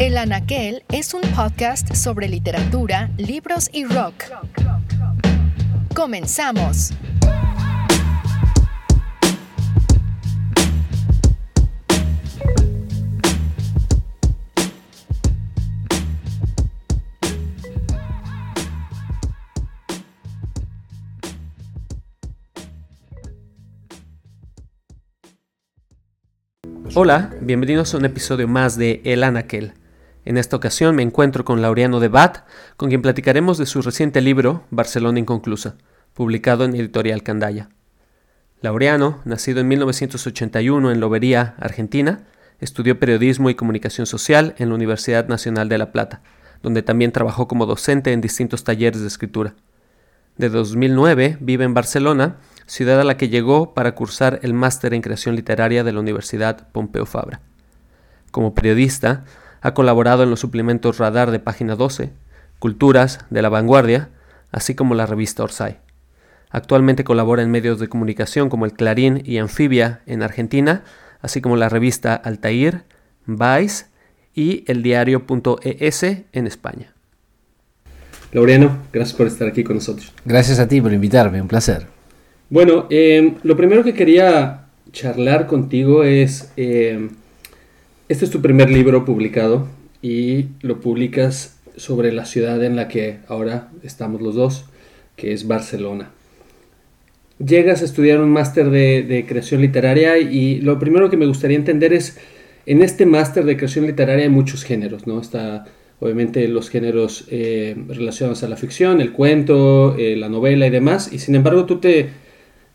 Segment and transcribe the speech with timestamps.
[0.00, 4.24] El Anaquel es un podcast sobre literatura, libros y rock.
[5.94, 6.94] Comenzamos.
[26.94, 29.74] Hola, bienvenidos a un episodio más de El Anaquel.
[30.24, 34.20] En esta ocasión me encuentro con Laureano de Bat, con quien platicaremos de su reciente
[34.20, 35.76] libro Barcelona Inconclusa,
[36.12, 37.70] publicado en Editorial Candaya.
[38.60, 42.26] Laureano, nacido en 1981 en Lobería, Argentina,
[42.60, 46.20] estudió periodismo y comunicación social en la Universidad Nacional de La Plata,
[46.62, 49.54] donde también trabajó como docente en distintos talleres de escritura.
[50.36, 55.02] De 2009 vive en Barcelona ciudad a la que llegó para cursar el máster en
[55.02, 57.40] creación literaria de la Universidad Pompeu Fabra.
[58.30, 59.24] Como periodista,
[59.60, 62.10] ha colaborado en los suplementos Radar de Página 12,
[62.58, 64.10] Culturas de La Vanguardia,
[64.52, 65.78] así como la revista Orsay.
[66.50, 70.82] Actualmente colabora en medios de comunicación como el Clarín y Anfibia en Argentina,
[71.20, 72.82] así como la revista Altair,
[73.26, 73.86] Vice
[74.34, 76.92] y el diario.es en España.
[78.32, 80.12] Laureano, gracias por estar aquí con nosotros.
[80.24, 81.86] Gracias a ti por invitarme, un placer.
[82.48, 87.10] Bueno, em, lo primero que quería charlar contigo es, em,
[88.10, 89.68] este es tu primer libro publicado
[90.02, 94.64] y lo publicas sobre la ciudad en la que ahora estamos los dos,
[95.14, 96.10] que es Barcelona.
[97.38, 101.92] Llegas a estudiar un máster de, creación literaria y lo primero que me gustaría entender
[101.92, 102.18] es,
[102.66, 105.20] en este máster de creación literaria hay muchos géneros, ¿no?
[105.20, 105.66] Está
[106.00, 111.12] obviamente los géneros eh, relacionados a la ficción, el cuento, eh, la novela y demás,
[111.12, 112.08] y sin embargo tú te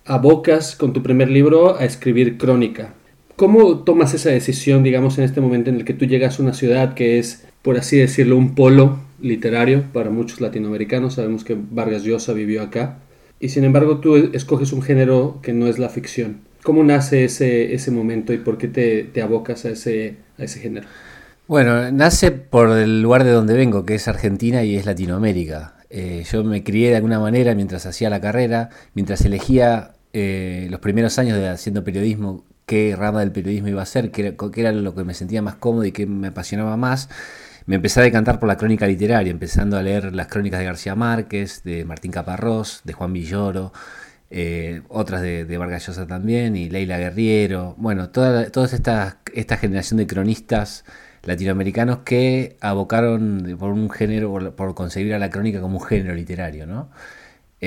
[0.05, 2.93] abocas con tu primer libro a escribir crónica.
[3.35, 6.53] ¿Cómo tomas esa decisión, digamos, en este momento en el que tú llegas a una
[6.53, 11.15] ciudad que es, por así decirlo, un polo literario para muchos latinoamericanos?
[11.15, 12.99] Sabemos que Vargas Llosa vivió acá.
[13.39, 16.37] Y sin embargo tú escoges un género que no es la ficción.
[16.63, 20.61] ¿Cómo nace ese, ese momento y por qué te, te abocas a ese, a ese
[20.61, 20.87] género?
[21.47, 25.75] Bueno, nace por el lugar de donde vengo, que es Argentina y es Latinoamérica.
[25.89, 30.79] Eh, yo me crié de alguna manera mientras hacía la carrera, mientras elegía eh, los
[30.79, 34.95] primeros años de haciendo periodismo, qué rama del periodismo iba a ser, qué era, lo
[34.95, 37.09] que me sentía más cómodo y qué me apasionaba más,
[37.65, 40.95] me empecé a decantar por la crónica literaria, empezando a leer las crónicas de García
[40.95, 43.73] Márquez, de Martín Caparrós, de Juan Villoro,
[44.29, 49.97] eh, otras de, Vargas Llosa también, y Leila Guerriero, bueno, toda, toda esta, esta generación
[49.97, 50.85] de cronistas
[51.23, 56.13] latinoamericanos que abocaron por un género, por, por concebir a la crónica como un género
[56.13, 56.89] literario, ¿no?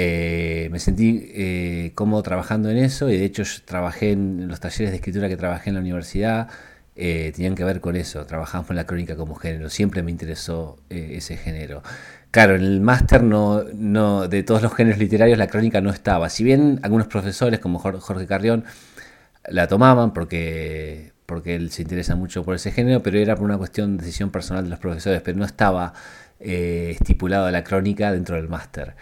[0.01, 4.91] Eh, me sentí eh, cómodo trabajando en eso y de hecho trabajé en, los talleres
[4.91, 6.49] de escritura que trabajé en la universidad,
[6.95, 10.79] eh, tenían que ver con eso, trabajamos en la crónica como género, siempre me interesó
[10.89, 11.83] ese género.
[12.31, 16.29] Claro, en el máster no, no, de todos los géneros literarios la crónica no estaba,
[16.29, 18.65] si bien algunos profesores como Jorge Carrión
[19.49, 23.59] la tomaban porque, porque él se interesa mucho por ese género, pero era por una
[23.59, 25.93] cuestión de decisión personal de los profesores, pero no estaba
[26.39, 28.95] estipulado la crónica dentro del máster.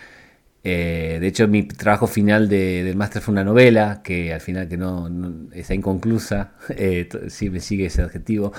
[0.68, 4.76] Eh, de hecho, mi trabajo final del máster fue una novela, que al final que
[4.76, 5.08] no,
[5.52, 8.52] está inconclusa, eh, sí me sigue ese adjetivo,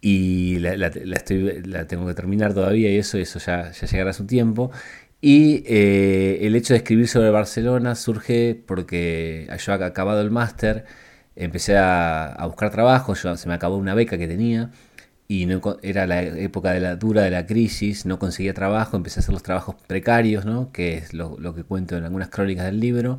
[0.00, 0.90] y la, la,
[1.86, 4.72] tengo que terminar todavía y eso, eso ya, ya llegará a su tiempo.
[5.20, 10.84] Y eh, el hecho de escribir sobre Barcelona surge porque yo acabado el máster,
[11.36, 14.72] empecé a, a buscar trabajo, yo, se me acabó una beca que tenía
[15.26, 19.20] y no, era la época de la dura de la crisis, no conseguía trabajo, empecé
[19.20, 20.70] a hacer los trabajos precarios, ¿no?
[20.72, 23.18] que es lo, que cuento en algunas crónicas del libro,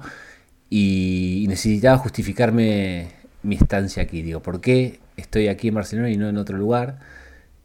[0.69, 3.09] y, necesitaba justificarme
[3.43, 4.21] mi estancia aquí.
[4.21, 6.99] Digo, ¿por qué estoy aquí en Barcelona y no en otro lugar?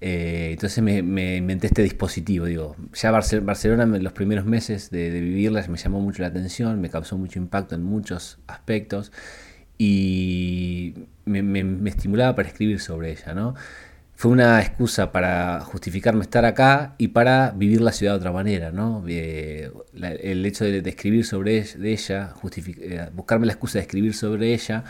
[0.00, 2.46] Eh, entonces me, inventé este dispositivo.
[2.46, 6.80] Digo, ya Barcelona en los primeros meses de, de vivirla me llamó mucho la atención,
[6.80, 9.12] me causó mucho impacto en muchos aspectos
[9.78, 13.54] y me, me estimulaba para escribir sobre ella, ¿no?
[14.20, 18.70] Fue una excusa para justificarme estar acá y para vivir la ciudad de otra manera,
[18.70, 19.02] ¿no?
[19.08, 24.84] Eh, el hecho de, escribir sobre ella, eh, buscarme la excusa de escribir sobre ella,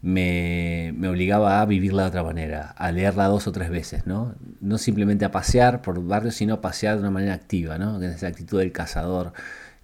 [0.00, 4.36] me, obligaba a vivirla de otra manera, a leerla dos o tres veces, ¿no?
[4.60, 8.00] No simplemente a pasear por barrios, sino a pasear de una manera activa, ¿no?
[8.00, 9.32] Esa actitud del cazador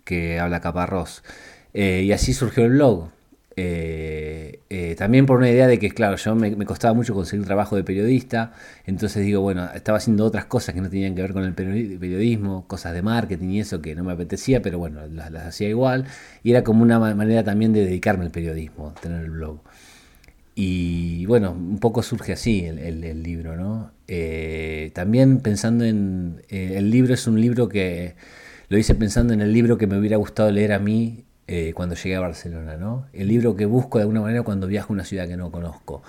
[0.04, 1.24] que habla Caparrós.
[1.72, 3.10] Eh, y así surgió el blog.
[3.56, 7.76] Eh, eh, también por una idea de que, claro, yo me, costaba mucho conseguir trabajo
[7.76, 8.52] de periodista,
[8.84, 12.66] entonces digo, bueno, estaba haciendo otras cosas que no tenían que ver con el periodismo,
[12.66, 16.06] cosas de marketing y eso que no me apetecía, pero bueno, las, hacía igual,
[16.42, 19.60] y era como una manera también de dedicarme al periodismo, tener el blog.
[20.56, 23.92] y bueno, un poco surge así el, libro, ¿no?
[24.08, 26.42] Eh, también pensando en...
[26.48, 28.14] El libro es un libro que...
[28.68, 31.94] Lo hice pensando en el libro que me hubiera gustado leer a mí eh, cuando
[31.94, 33.06] llegué a Barcelona, ¿no?
[33.12, 36.02] El libro que busco de alguna manera cuando viajo a una ciudad que no conozco.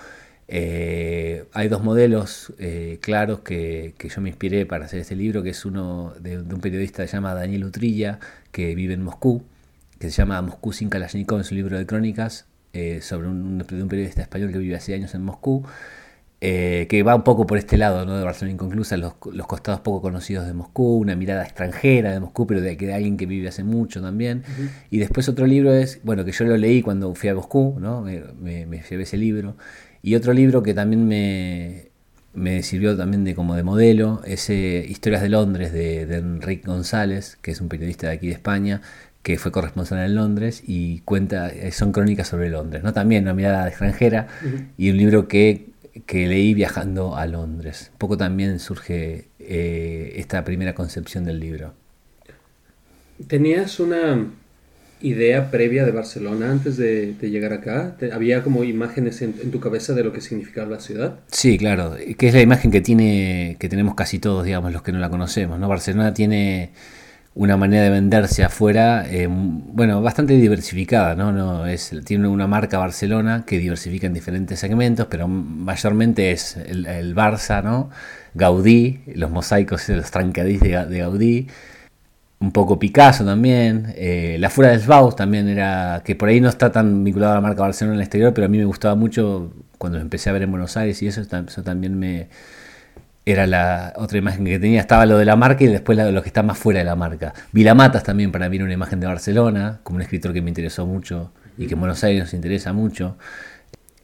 [0.47, 2.53] hay dos modelos
[3.01, 7.03] claros que, yo me inspiré para hacer este libro, que es uno de, un periodista
[7.03, 8.19] que se llama Daniel Utrilla,
[8.51, 9.43] que vive en Moscú,
[9.99, 13.87] que se llama Moscú sin Kalashnikov en su libro de crónicas, eh, sobre un, un,
[13.87, 15.65] periodista español que vive hace años en Moscú,
[16.47, 18.15] eh, que va un poco por este lado ¿no?
[18.19, 22.45] de Barcelona Inconclusa, los, los, costados poco conocidos de Moscú, una mirada extranjera de Moscú,
[22.45, 24.43] pero de, de alguien que vive hace mucho también.
[24.91, 28.03] Y después otro libro es, bueno, que yo lo leí cuando fui a Moscú, ¿no?
[28.03, 29.57] me, me, llevé ese libro.
[30.03, 31.87] Y otro libro que también me,
[32.35, 36.67] me sirvió también de como de modelo, es eh, Historias de Londres de, de Enrique
[36.67, 38.81] González, que es un periodista de aquí de España,
[39.23, 42.93] que fue corresponsal en Londres y cuenta, eh, son crónicas sobre Londres, ¿no?
[42.93, 44.27] También una mirada extranjera
[44.77, 45.73] y un libro que,
[46.07, 47.89] leí viajando a Londres.
[47.93, 51.73] Un poco también surge eh, esta primera concepción del libro.
[53.27, 54.27] ¿Tenías una
[55.01, 57.95] idea previa de Barcelona antes de, llegar acá?
[58.11, 61.19] ¿Había como imágenes en, tu cabeza de lo que significaba la ciudad?
[61.27, 64.91] Sí, claro, que es la imagen que tiene que tenemos casi todos, digamos, los que
[64.91, 65.67] no la conocemos, ¿no?
[65.67, 66.71] Barcelona tiene
[67.35, 71.33] una manera de venderse afuera, eh, bueno, bastante diversificada, ¿no?
[71.33, 77.13] no es, tiene una marca Barcelona que diversifica en diferentes segmentos, pero mayormente es el,
[77.13, 77.89] Barça, ¿no?
[78.33, 81.47] Gaudí, los mosaicos, los trancadís de, Gaudí,
[82.39, 86.47] un poco Picasso también, eh, la Fura del Baus también era, que por ahí no
[86.47, 88.95] está tan vinculado a la marca Barcelona en el exterior, pero a mí me gustaba
[88.95, 92.29] mucho cuando empecé a ver en Buenos Aires y eso, eso también me
[93.25, 94.79] era la otra imagen que tenía.
[94.79, 97.33] Estaba lo de la marca y después lo que está más fuera de la marca.
[97.51, 100.85] Vilamatas también para mí era una imagen de Barcelona, como un escritor que me interesó
[100.85, 103.17] mucho y que en Buenos Aires nos interesa mucho.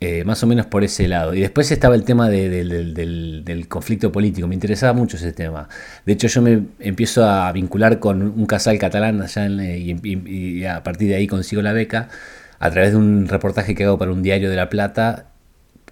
[0.03, 1.35] Eh, más o menos por ese lado.
[1.35, 5.69] Y después estaba el tema del, conflicto político, me interesaba mucho ese tema.
[6.07, 10.81] De hecho, yo me empiezo a vincular con un casal catalán allá eh, y, a
[10.81, 12.09] partir de ahí consigo la beca
[12.57, 15.30] a través de un reportaje que hago para un diario de La Plata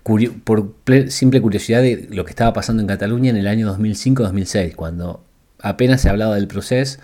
[0.04, 0.75] por
[1.10, 5.24] simple curiosidad de lo que estaba pasando en Cataluña en el año 2005-2006, cuando
[5.62, 7.00] apenas se hablaba del proceso.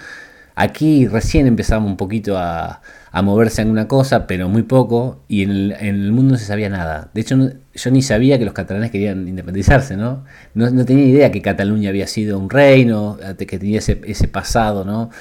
[0.55, 2.81] Aquí recién empezaba un poquito a,
[3.23, 7.11] moverse en una cosa, pero muy poco, y en el, mundo no se sabía nada.
[7.13, 7.37] De hecho,
[7.73, 10.25] yo ni sabía que los catalanes querían independizarse, ¿no?
[10.53, 10.85] ¿no?
[10.85, 15.11] tenía idea que Cataluña había sido un reino, que tenía ese, pasado, ¿no?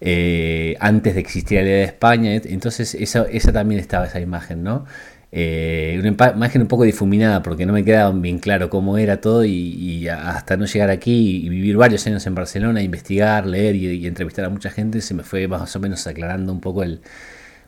[0.00, 4.62] Eh, antes de existir la idea de España, entonces esa, esa también estaba esa imagen,
[4.64, 4.84] ¿no?
[5.34, 9.46] Eh, una imagen un poco difuminada porque no me quedaba bien claro cómo era todo
[9.46, 14.44] y, hasta no llegar aquí y vivir varios años en Barcelona, investigar, leer y, entrevistar
[14.44, 17.00] a mucha gente, se me fue más o menos aclarando un poco el,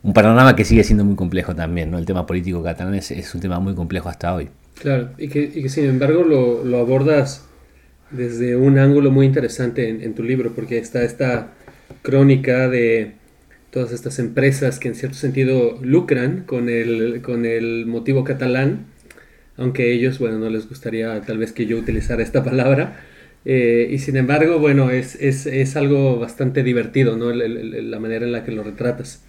[0.02, 1.96] un panorama que sigue siendo muy complejo también, ¿no?
[1.96, 4.50] El tema político catalán es, un tema muy complejo hasta hoy.
[4.82, 7.46] Claro, y que, sin embargo lo, abordas
[8.10, 11.55] desde un ángulo muy interesante en, en tu libro, porque está esta
[12.02, 13.14] crónica de
[13.74, 18.86] todas estas empresas que en cierto sentido lucran con el, con el motivo catalán,
[19.56, 23.00] aunque ellos, bueno, no les gustaría tal vez que yo utilizara esta palabra.
[23.44, 27.32] Eh, y sin embargo, bueno, es, es, es algo bastante divertido, ¿no?
[27.32, 29.24] la manera en la que lo retratas.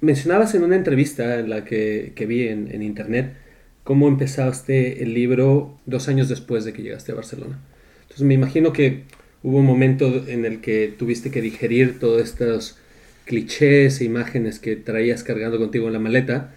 [0.00, 3.34] Mencionabas en una entrevista en la que, que vi en, en, internet
[3.82, 7.58] cómo empezaste el libro dos años después de que llegaste a Barcelona.
[8.02, 9.02] Entonces me imagino que
[9.42, 12.78] hubo un momento en el que tuviste que digerir todos estos
[13.26, 16.54] clichés e imágenes que traías cargando contigo en la maleta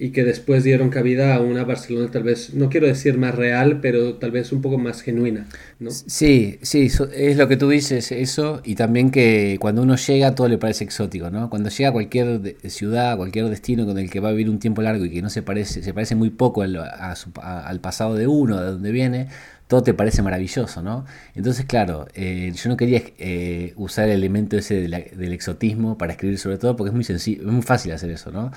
[0.00, 3.80] y que después dieron cabida a una Barcelona tal vez, no quiero decir más real,
[3.80, 5.48] pero tal vez un poco más genuina.
[5.80, 5.90] ¿no?
[5.90, 10.46] Sí, sí, es lo que tú dices, eso, y también que cuando uno llega todo
[10.48, 11.50] le parece exótico, ¿no?
[11.50, 14.82] Cuando llega a cualquier ciudad, cualquier destino con el que va a vivir un tiempo
[14.82, 18.60] largo y que no se parece, se parece muy poco al, al pasado de uno,
[18.60, 19.26] de donde viene,
[19.68, 21.04] todo te parece maravilloso, ¿no?
[21.34, 26.38] Entonces, claro, eh, yo no quería eh, usar el elemento ese del exotismo para escribir
[26.38, 28.50] sobre todo porque es muy sencillo, es muy fácil hacer eso, ¿no?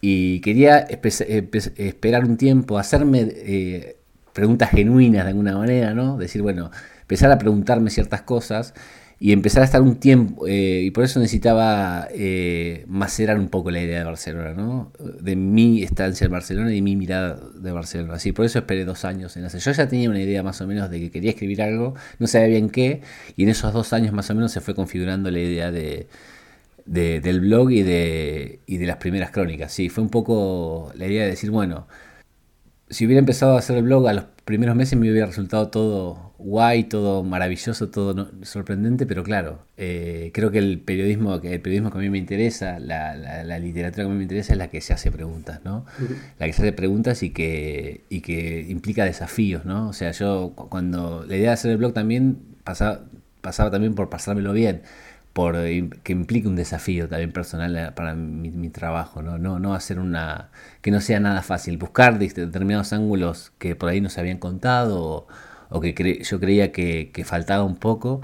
[0.00, 3.96] Y quería esperar un tiempo, hacerme eh,
[4.32, 6.16] preguntas genuinas de alguna manera, ¿no?
[6.16, 6.70] Decir, bueno,
[7.02, 8.72] empezar a preguntarme ciertas cosas
[9.22, 13.70] y empezar a estar un tiempo, eh, y por eso necesitaba eh, macerar un poco
[13.70, 14.92] la idea de Barcelona, ¿no?
[14.98, 18.14] De mi estancia en Barcelona y mi mirada de Barcelona.
[18.14, 19.60] Así, por eso esperé dos años en hacer.
[19.60, 22.48] Yo ya tenía una idea más o menos de que quería escribir algo, no sabía
[22.48, 23.02] bien qué,
[23.36, 26.08] y en esos dos años más o menos se fue configurando la idea de,
[26.84, 29.72] del blog y de, y de las primeras crónicas.
[29.72, 31.86] Sí, fue un poco la idea de decir, bueno,
[32.90, 36.32] si hubiera empezado a hacer el blog a los primeros meses me hubiera resultado todo
[36.38, 41.90] guay, todo maravilloso, todo sorprendente, pero claro, eh, creo que el periodismo, que el periodismo
[41.90, 44.68] que a mí me interesa, la, la, literatura que a mí me interesa es la
[44.68, 45.86] que se hace preguntas, ¿no?
[46.38, 49.88] La que se hace preguntas y que, y que implica desafíos, ¿no?
[49.88, 53.04] O sea, yo cuando la idea de hacer el blog también pasaba,
[53.40, 54.82] pasaba también por pasármelo bien
[55.32, 59.38] por que implique un desafío también personal eh, para mi, trabajo, ¿no?
[59.38, 60.50] No, no hacer una.
[60.82, 65.26] que no sea nada fácil, buscar determinados ángulos que por ahí no se habían contado
[65.70, 68.20] o, que yo creía que, faltaba un poco,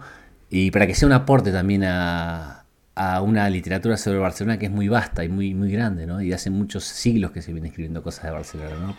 [0.50, 4.72] y para que sea un aporte también a, a, una literatura sobre Barcelona que es
[4.72, 6.20] muy vasta y muy, muy grande, ¿no?
[6.20, 8.96] Y hace muchos siglos que se viene escribiendo cosas de Barcelona, ¿no?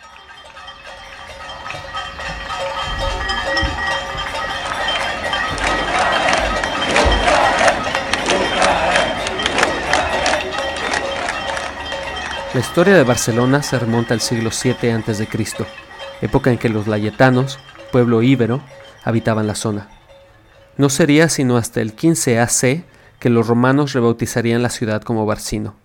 [12.52, 15.28] La historia de Barcelona se remonta al siglo VII a.C.,
[16.20, 17.60] época en que los layetanos,
[17.92, 18.60] pueblo íbero,
[19.04, 19.88] habitaban la zona.
[20.76, 22.82] No sería sino hasta el 15 AC
[23.20, 25.76] que los romanos rebautizarían la ciudad como Barcino.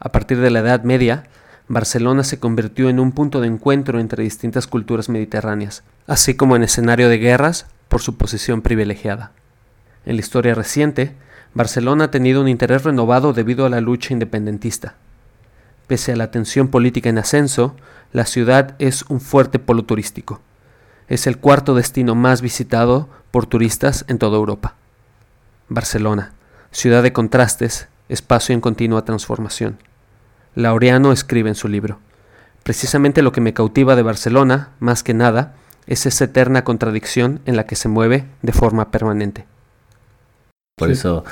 [0.00, 1.24] A partir de la Edad Media,
[1.68, 6.62] Barcelona se convirtió en un punto de encuentro entre distintas culturas mediterráneas, así como en
[6.62, 9.32] escenario de guerras por su posición privilegiada.
[10.06, 11.14] En la historia reciente,
[11.52, 14.94] Barcelona ha tenido un interés renovado debido a la lucha independentista.
[15.88, 17.74] Pese a la tensión política en ascenso,
[18.12, 20.40] la ciudad es un fuerte polo turístico.
[21.08, 24.74] Es el cuarto destino más visitado por turistas en toda Europa.
[25.68, 26.34] Barcelona,
[26.70, 29.78] ciudad de contrastes, espacio en continua transformación.
[30.54, 31.98] Laureano escribe en su libro.
[32.64, 35.54] Precisamente lo que me cautiva de Barcelona, más que nada,
[35.86, 39.46] es esa eterna contradicción en la que se mueve de forma permanente.
[40.76, 41.24] Por eso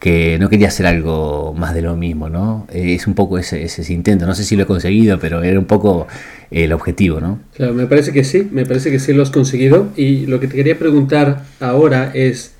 [0.00, 2.66] que no quería hacer algo más de lo mismo, ¿no?
[2.72, 5.58] Eh, es un poco ese, ese, intento, no sé si lo he conseguido, pero era
[5.58, 6.08] un poco
[6.50, 7.38] el objetivo, ¿no?
[7.54, 9.88] Claro, me parece que sí, me parece que sí lo has conseguido.
[9.96, 12.54] Y lo que te quería preguntar ahora es,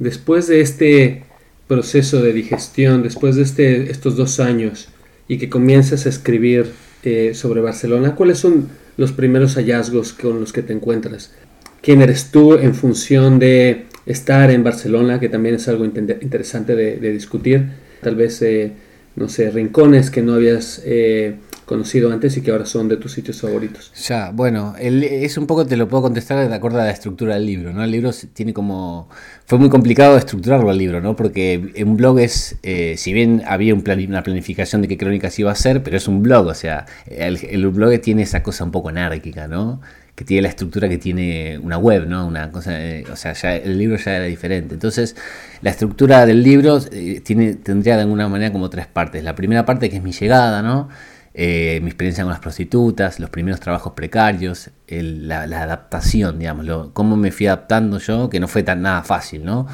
[0.00, 1.22] después de este
[1.68, 4.88] proceso de digestión, después de este, estos dos años,
[5.28, 6.72] y que comienzas a escribir
[7.04, 11.32] eh, sobre Barcelona, ¿cuáles son los primeros hallazgos con los que te encuentras?
[11.80, 17.12] ¿Quién eres tú en función de estar en Barcelona, que también es algo interesante de,
[17.12, 17.66] discutir.
[18.00, 18.72] Tal vez, eh,
[19.16, 23.12] no sé, rincones que no habías eh, conocido antes y que ahora son de tus
[23.12, 23.92] sitios favoritos.
[24.06, 27.46] Ya, bueno, es un poco, te lo puedo contestar de acuerdo a la estructura del
[27.46, 27.82] libro, ¿no?
[27.82, 29.08] El libro tiene como...
[29.46, 31.16] Fue muy complicado estructurarlo el libro, ¿no?
[31.16, 35.50] Porque un blog es, eh, si bien había un una planificación de qué crónicas iba
[35.50, 38.70] a ser, pero es un blog, o sea, el, el blog tiene esa cosa un
[38.70, 39.80] poco anárquica, ¿no?
[40.16, 42.26] Que tiene la estructura que tiene una web, ¿no?
[42.26, 44.74] Una cosa, eh, o sea, ya el libro ya era diferente.
[44.74, 45.14] Entonces,
[45.60, 49.22] la estructura del libro eh, tendría de alguna manera como tres partes.
[49.22, 50.88] La primera parte que es mi llegada, ¿no?
[51.34, 57.30] Eh, mi experiencia con las prostitutas, los primeros trabajos precarios, la, adaptación, digamos, cómo me
[57.30, 59.66] fui adaptando yo, que no fue tan nada fácil, ¿no?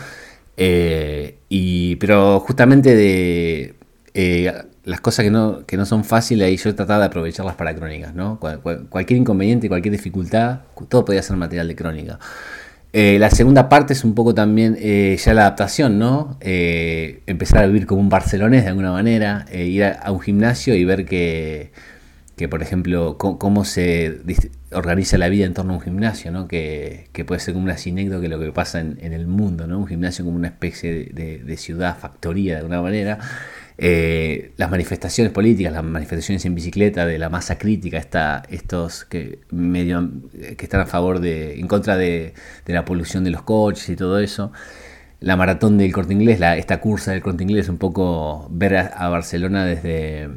[0.56, 3.74] y, pero justamente de
[4.84, 8.14] las cosas que no, que no son fáciles, ahí yo trataba de aprovecharlas para crónicas,
[8.14, 8.40] ¿no?
[8.40, 12.18] cualquier inconveniente, cualquier dificultad, todo podía ser material de crónica.
[12.94, 16.36] Eh, la segunda parte es un poco también eh, ya la adaptación, ¿no?
[16.42, 20.84] Eh, empezar a vivir como un barcelonés de alguna manera, ir a, un gimnasio y
[20.84, 21.72] ver que,
[22.36, 24.20] que por ejemplo, cómo, se
[24.72, 26.48] organiza la vida en torno a un gimnasio, ¿no?
[26.48, 29.78] Que, puede ser como una sinécdota que lo que pasa en, el mundo, ¿no?
[29.78, 33.18] Un gimnasio como una especie de, de ciudad, factoría de alguna manera.
[33.78, 37.98] Eh, las manifestaciones políticas, las manifestaciones en bicicleta de la masa crítica,
[38.48, 40.10] estos que medio
[40.56, 42.34] que están a favor de, en contra de,
[42.66, 44.52] la polución de los coches y todo eso.
[45.20, 49.08] La maratón del corte inglés, la, esta cursa del corte inglés, un poco ver a,
[49.08, 50.28] Barcelona desde,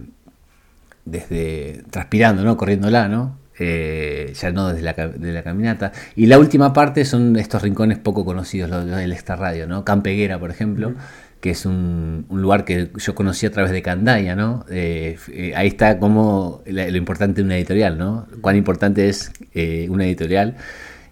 [1.05, 2.55] desde transpirando, ¿no?
[2.55, 3.37] corriéndola, ¿no?
[3.57, 5.91] Eh, ya no desde la, caminata.
[6.15, 9.83] Y la última parte son estos rincones poco conocidos, los, del Extra Radio, ¿no?
[9.83, 10.93] Campeguera, por ejemplo
[11.41, 14.65] que es un, lugar que yo conocí a través de Candaya, ¿no?
[14.69, 18.27] Eh, eh, ahí está como lo importante de una editorial, ¿no?
[18.41, 20.55] Cuán importante es eh, una editorial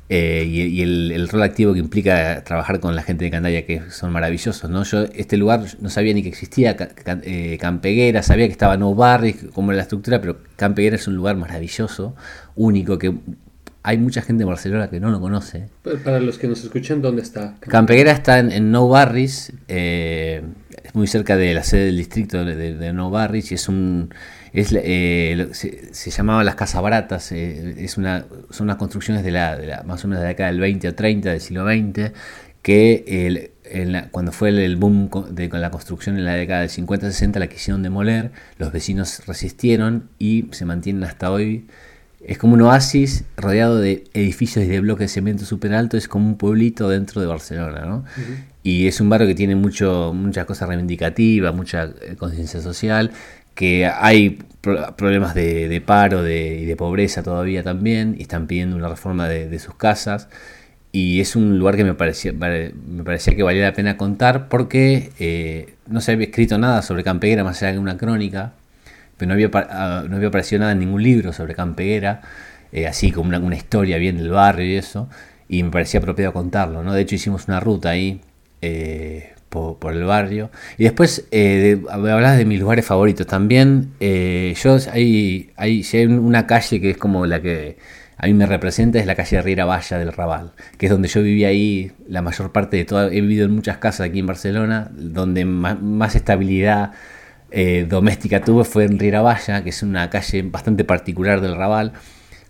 [0.10, 4.70] y, el, rol activo que implica trabajar con la gente de Candaya, que son maravillosos,
[4.70, 4.84] ¿no?
[4.84, 6.76] Yo este lugar no sabía ni que existía,
[7.60, 11.36] Campeguera, sabía que estaba No Barris, como era la estructura, pero Campeguera es un lugar
[11.38, 12.16] maravilloso,
[12.56, 13.14] único, que
[13.84, 15.68] hay mucha gente en Barcelona que no lo conoce.
[16.04, 17.56] Para los que nos escuchan, ¿dónde está?
[17.60, 20.42] Campeguera está en, No Barris, eh,
[20.84, 24.14] es muy cerca de la sede del distrito de, No Barris y es un...
[24.54, 29.84] Es, eh, se, llamaba las Casas Baratas, eh, es una, son unas construcciones de la,
[29.86, 32.12] más o menos de la década del 20 o 30 del siglo XX
[32.62, 33.52] que
[34.12, 37.84] cuando fue el, boom de, con la construcción en la década del 50-60 la quisieron
[37.84, 41.66] demoler, los vecinos resistieron y se mantienen hasta hoy
[42.26, 46.08] es como un oasis rodeado de edificios y de bloques de cemento súper alto, es
[46.08, 48.06] como un pueblito dentro de Barcelona, ¿no?
[48.64, 53.12] Y es un barrio que tiene mucho, muchas cosas reivindicativas, mucha eh, conciencia social,
[53.56, 59.28] que hay problemas de, paro y de pobreza todavía también, y están pidiendo una reforma
[59.28, 60.30] de, sus casas.
[60.94, 65.12] Y es un lugar que me parecía, me parecía que valía la pena contar porque
[65.20, 68.54] eh, no se había escrito nada sobre Campeguera más allá de una crónica,
[69.26, 72.22] no había, ah, no había aparecido nada en ningún libro sobre Campeguera,
[72.72, 75.10] eh, así como una, historia bien del barrio y eso,
[75.48, 76.84] y me parecía apropiado contarlo.
[76.84, 76.94] ¿no?
[76.94, 78.22] De hecho hicimos una ruta ahí
[78.62, 80.50] eh, por, el barrio.
[80.78, 83.92] Y después eh, hablas de mis lugares favoritos también.
[84.00, 87.78] Eh, yo hay, hay una calle que es como la que
[88.18, 91.22] a mí me representa, es la calle Riera Valla del Raval, que es donde yo
[91.22, 93.08] viví ahí la mayor parte de toda...
[93.08, 96.94] He vivido en muchas casas aquí en Barcelona, donde más, estabilidad
[97.56, 101.94] eh, doméstica tuve fue en Riera Valla, que es una calle bastante particular del Raval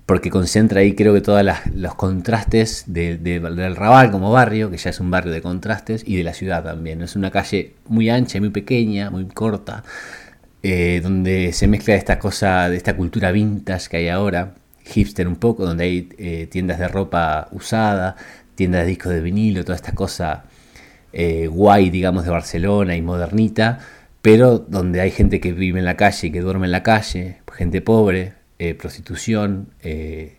[0.05, 5.00] porque concentra ahí creo que todos los contrastes del Raval como barrio, que ya es
[5.00, 7.01] un barrio de contrastes, y de la ciudad también.
[7.01, 9.83] Es una calle muy ancha, muy pequeña, muy corta,
[10.62, 14.55] eh, donde se mezcla esta cosa, de esta cultura vintage que hay ahora,
[14.86, 18.17] hipster un poco, donde hay eh, tiendas de ropa usada,
[18.55, 20.45] tiendas de discos de vinilo, toda esta cosa
[21.50, 23.79] guay, digamos, de Barcelona y modernita,
[24.24, 27.82] pero donde hay gente que vive en la calle que duerme en la calle, gente
[27.82, 30.38] pobre, eh, prostitución, eh,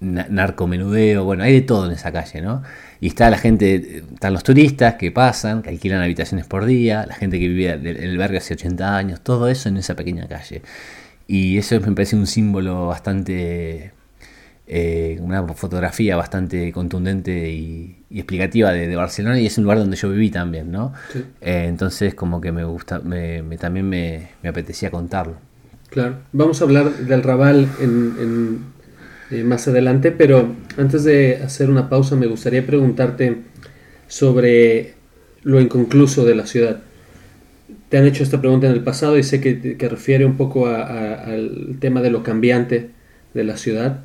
[0.00, 2.64] narcomenudeo, bueno, hay de todo en esa calle, ¿no?
[3.00, 7.14] Y está la gente, están los turistas que pasan, que alquilan habitaciones por día, la
[7.14, 10.62] gente que vive en el barrio hace 80 años, todo eso en esa pequeña calle.
[11.28, 13.92] Y eso me parece un símbolo bastante,
[14.68, 20.10] eh, una fotografía bastante contundente y, explicativa de, Barcelona y es un lugar donde yo
[20.10, 20.92] viví también, ¿no?
[21.40, 25.48] entonces como que me gusta, me, también me apetecía contarlo.
[25.90, 28.58] Claro, vamos a hablar del Raval en,
[29.30, 33.38] eh, más adelante, pero antes de hacer una pausa me gustaría preguntarte
[34.06, 34.94] sobre
[35.42, 36.80] lo inconcluso de la ciudad.
[37.88, 41.76] Te han hecho esta pregunta en el pasado y sé que, refiere un poco al
[41.80, 42.90] tema de lo cambiante
[43.32, 44.00] de la ciudad,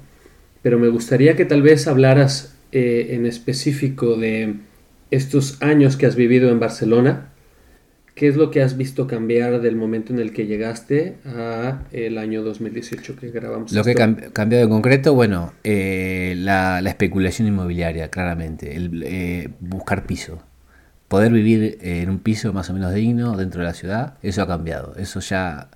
[0.63, 4.55] pero me gustaría que tal vez hablaras eh, en específico de
[5.11, 7.29] estos años que has vivido en Barcelona
[8.15, 12.19] ¿Qué es lo que has visto cambiar del momento en el que llegaste a el
[12.19, 13.71] año 2018 que grabamos?
[13.71, 20.05] Lo que ha cambiado en concreto, bueno, eh, la, especulación inmobiliaria, claramente, el eh, buscar
[20.05, 20.43] piso.
[21.07, 24.47] Poder vivir en un piso más o menos digno dentro de la ciudad, eso ha
[24.47, 24.95] cambiado.
[24.97, 25.69] Eso ya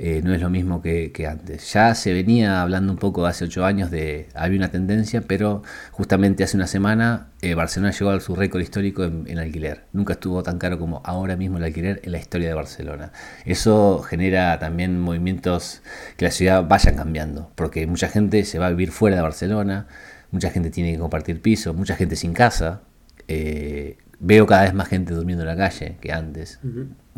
[0.00, 1.72] eh, no es lo mismo que, antes.
[1.72, 6.44] Ya se venía hablando un poco hace ocho años de, había una tendencia, pero justamente
[6.44, 9.86] hace una semana eh, Barcelona llegó a su récord histórico en, alquiler.
[9.92, 13.10] Nunca estuvo tan caro como ahora mismo el alquiler en la historia de Barcelona.
[13.44, 15.82] Eso genera también movimientos
[16.16, 19.88] que la ciudad vaya cambiando, porque mucha gente se va a vivir fuera de Barcelona,
[20.30, 22.82] mucha gente tiene que compartir piso, mucha gente sin casa.
[23.26, 26.60] Eh, veo cada vez más gente durmiendo en la calle que antes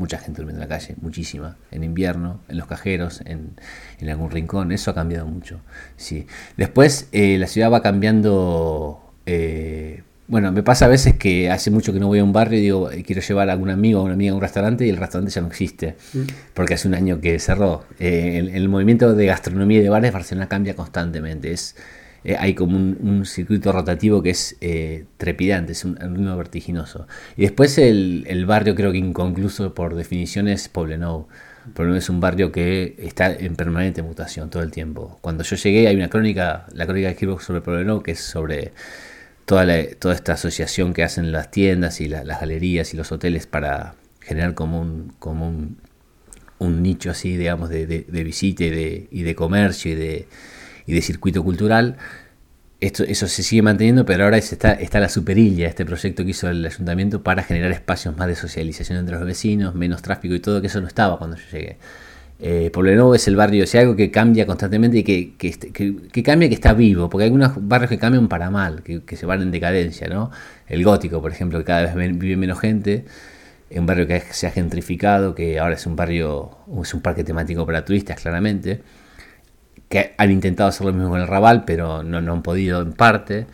[0.00, 3.52] mucha gente durmiendo en la calle, muchísima, en invierno, en los cajeros, en,
[4.08, 5.60] algún rincón, eso ha cambiado mucho.
[5.96, 6.26] Sí.
[6.56, 11.92] Después eh, la ciudad va cambiando, eh, bueno, me pasa a veces que hace mucho
[11.92, 14.04] que no voy a un barrio y digo, eh, quiero llevar a algún amigo o
[14.04, 16.20] una amiga a un restaurante y el restaurante ya no existe, mm.
[16.54, 17.84] porque hace un año que cerró.
[17.98, 21.76] el, el, movimiento de gastronomía y de bares Barcelona cambia constantemente, es
[22.24, 27.06] eh, hay como un, circuito rotativo que es eh, trepidante, es un, ritmo vertiginoso.
[27.36, 31.28] Y después el, barrio creo que inconcluso por definición es Poblenou.
[31.74, 35.18] Poblenou es un barrio que está en permanente mutación todo el tiempo.
[35.20, 38.72] Cuando yo llegué hay una crónica, la crónica de escribo sobre Poblenou que es sobre
[39.46, 39.66] toda,
[39.98, 44.54] toda esta asociación que hacen las tiendas y las galerías y los hoteles para generar
[44.54, 45.48] como un, como
[46.58, 50.28] un, nicho así, digamos, de, de, visita y de, y de comercio y de
[50.90, 51.96] y de circuito cultural.
[52.80, 56.48] Esto, eso se sigue manteniendo, pero ahora está, está la Superilla, este proyecto que hizo
[56.48, 60.60] el ayuntamiento para generar espacios más de socialización entre los vecinos, menos tráfico y todo,
[60.60, 61.76] que eso no estaba cuando yo llegué.
[62.42, 65.52] Eh, Nuevo es el barrio, si algo que cambia constantemente y que, que,
[66.10, 69.26] que, cambia, que está vivo, porque hay algunos barrios que cambian para mal, que, se
[69.26, 70.30] van en decadencia, ¿no?
[70.66, 73.04] El gótico, por ejemplo, que cada vez vive menos gente,
[73.70, 77.66] un barrio que se ha gentrificado, que ahora es un barrio, es un parque temático
[77.66, 78.80] para turistas, claramente
[79.90, 82.92] que han intentado hacer lo mismo con el Raval, pero no, no han podido en
[82.92, 83.46] parte.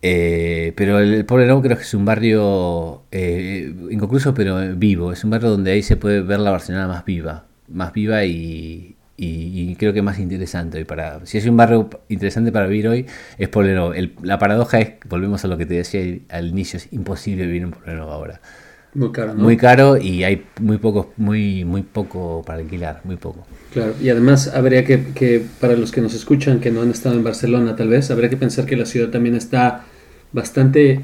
[0.00, 5.12] Eh, pero el, Nuevo creo que es un barrio eh, inconcluso, pero vivo.
[5.12, 7.46] Es un barrio donde ahí se puede ver la Barcelona más viva.
[7.68, 8.96] Más viva y,
[9.76, 10.84] creo que más interesante.
[10.84, 13.74] para, si es un barrio interesante para vivir hoy, es Pobre
[14.22, 17.70] la paradoja es, volvemos a lo que te decía al inicio, es imposible vivir en
[17.72, 18.40] Pobre ahora.
[18.94, 19.42] Muy caro, ¿no?
[19.42, 23.46] Muy caro y hay muy poco, muy, muy poco para alquilar, muy poco.
[23.72, 27.14] Claro, y además habría que, que, para los que nos escuchan que no han estado
[27.14, 29.84] en Barcelona tal vez, habría que pensar que la ciudad también está
[30.32, 31.00] bastante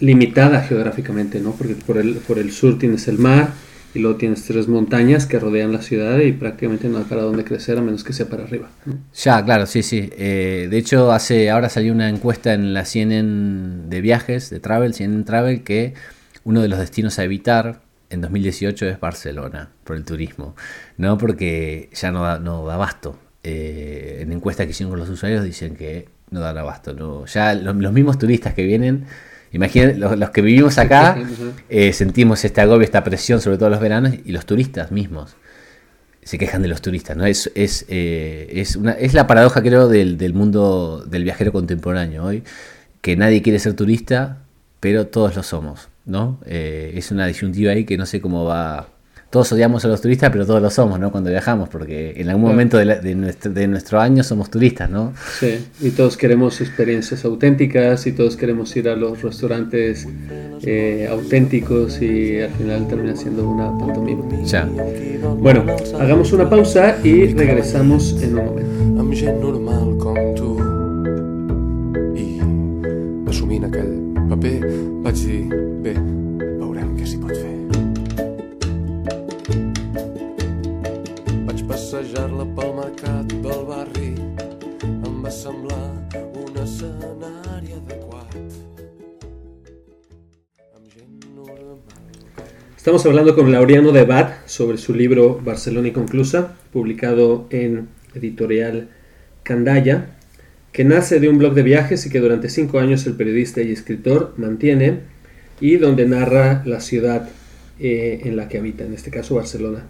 [0.00, 1.52] limitada geográficamente, ¿no?
[1.52, 3.50] Porque por el, por el sur tienes el mar
[3.92, 7.44] y luego tienes tres montañas que rodean la ciudad y prácticamente no hay para dónde
[7.44, 8.70] crecer a menos que sea para arriba.
[8.86, 8.94] ¿no?
[9.14, 10.08] Ya, claro, sí, sí.
[10.16, 14.94] Eh, de hecho, hace ahora salió una encuesta en la CNN de viajes, de Travel,
[14.94, 15.94] CNN Travel, que
[16.44, 20.56] uno de los destinos a evitar en 2018 es Barcelona, por el turismo,
[20.96, 21.16] ¿no?
[21.16, 23.18] Porque ya no da, no da abasto.
[23.42, 26.92] Eh, en encuestas que hicieron con los usuarios dicen que no dan abasto.
[26.92, 27.26] No.
[27.26, 29.06] Ya los, los mismos turistas que vienen,
[29.52, 31.16] imaginen, los, los que vivimos acá,
[31.68, 35.36] eh, sentimos este agobio, esta presión, sobre todo los veranos, y los turistas mismos
[36.22, 37.26] se quejan de los turistas, ¿no?
[37.26, 42.24] Es, es, eh, es, una, es la paradoja, creo, del, del mundo del viajero contemporáneo
[42.24, 42.44] hoy,
[43.00, 44.38] que nadie quiere ser turista,
[44.80, 46.38] pero todos lo somos, ¿no?
[46.46, 48.88] Eh, es una disyuntiva ahí que no sé cómo va.
[49.30, 51.12] Todos odiamos a los turistas, pero todos lo somos, ¿no?
[51.12, 52.52] Cuando viajamos, porque en algún Claro.
[52.54, 55.12] momento de, la- de nuestro, de nuestro año somos turistas, ¿no?
[55.38, 60.08] Sí, y todos queremos experiencias auténticas y todos queremos ir a los restaurantes
[60.62, 64.24] eh, auténticos y al final termina siendo una pantomima.
[64.44, 64.68] Ya.
[65.38, 65.64] Bueno,
[66.00, 68.70] hagamos una pausa y regresamos en un momento.
[82.00, 84.20] Passejar-la em.
[92.76, 98.88] Estamos hablando con Laureano de Bad sobre su libro Barcelona Inconclusa, publicado en editorial
[99.42, 100.16] Candaya,
[100.72, 103.72] que nace de un blog de viajes y que durante cinco años el periodista y
[103.72, 105.00] escritor mantiene
[105.60, 107.28] y donde narra la ciudad
[107.78, 109.84] eh, en la que habita, en este caso Barcelona.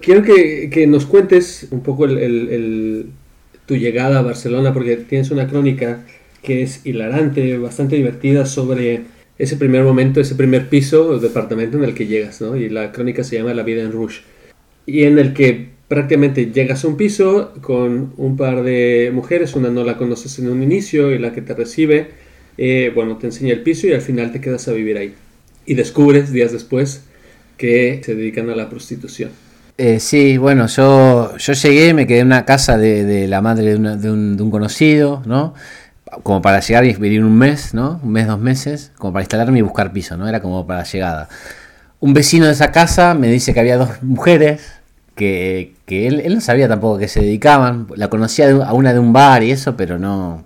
[0.00, 6.04] Quiero que, nos cuentes un poco tu llegada a Barcelona, porque tienes una crónica
[6.42, 9.02] que es hilarante, bastante divertida sobre
[9.38, 12.56] ese primer momento, ese primer piso o departamento en el que llegas, ¿no?
[12.56, 14.22] Y la crónica se llama La vida en Rouge.
[14.86, 19.70] Y en el que prácticamente llegas a un piso con un par de mujeres, una
[19.70, 22.08] no la conoces en un inicio y la que te recibe,
[22.56, 25.14] eh, bueno, te enseña el piso y al final te quedas a vivir ahí.
[25.66, 27.04] Y descubres días después
[27.56, 29.30] que se dedican a la prostitución.
[29.80, 33.70] Eh, sí, bueno, yo, yo llegué, me quedé en una casa de, de la madre
[33.70, 35.54] de, una- de un, de un conocido, ¿no?
[36.24, 38.00] Como para llegar y venir un mes, ¿no?
[38.02, 40.28] Un mes, dos meses, como para instalarme y buscar piso, ¿no?
[40.28, 41.28] Era como para llegada.
[42.00, 44.62] Un vecino de esa casa me dice que había dos mujeres
[45.16, 47.88] que, que él, él no sabía tampoco a qué se dedicaban.
[47.96, 50.44] La conocía a una de un bar y eso, pero no.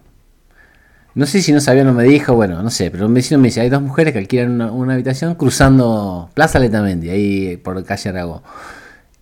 [1.15, 3.39] No sé si no sabía o no me dijo, bueno, no sé, pero un vecino
[3.39, 8.09] me dice, hay dos mujeres que alquilan una, habitación cruzando Plaza Letamendi, ahí por calle
[8.09, 8.43] Aragó.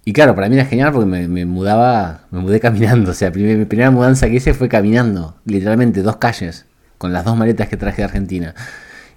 [0.05, 3.11] Y claro, para mí era genial porque me, mudaba, me mudé caminando.
[3.11, 6.67] O sea, primer- mi primera mudanza que hice fue caminando, literalmente dos calles,
[6.99, 8.55] con las dos maletas que traje de Argentina.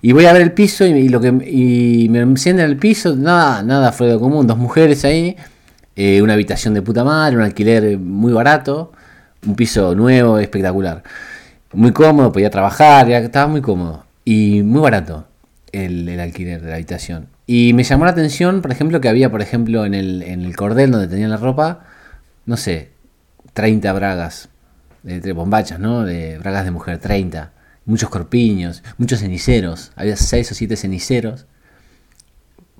[0.01, 3.15] Y voy a ver el piso y, y lo que y me encienden el piso,
[3.15, 5.37] nada, nada fue de común, dos mujeres ahí,
[5.95, 8.91] eh, una habitación de puta madre, un alquiler muy barato,
[9.45, 11.03] un piso nuevo, espectacular.
[11.73, 14.05] Muy cómodo, podía trabajar, ya estaba muy cómodo.
[14.25, 15.25] Y muy barato
[15.71, 17.27] el alquiler de la habitación.
[17.45, 20.55] Y me llamó la atención, por ejemplo, que había, por ejemplo, en el, en el
[20.55, 21.85] cordel donde tenían la ropa,
[22.45, 22.91] no sé,
[23.53, 24.49] 30 bragas,
[25.03, 26.03] de, bombachas, ¿no?
[26.05, 27.51] De bragas de mujer, 30.
[27.85, 29.91] Muchos corpiños, muchos ceniceros.
[29.97, 31.45] Había 6 o 7 ceniceros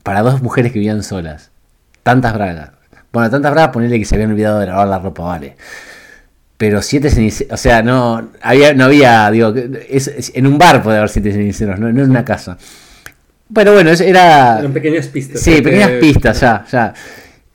[0.04, 1.52] para dos mujeres que vivían solas.
[2.04, 2.72] Tantas bragas.
[3.12, 5.56] Bueno, tantas bragas, ponerle que se habían olvidado de lavar la ropa, vale.
[6.58, 9.54] Pero siete ceniceros, o sea, no había, no había, digo,
[9.90, 12.58] es, es- en un bar puede haber siete ceniceros, no, no en una casa.
[13.54, 14.60] Pero bueno, era...
[14.60, 15.42] Eran pequeñas pistas.
[15.42, 16.94] Sí, pequeñas Que- pistas, ya, ya.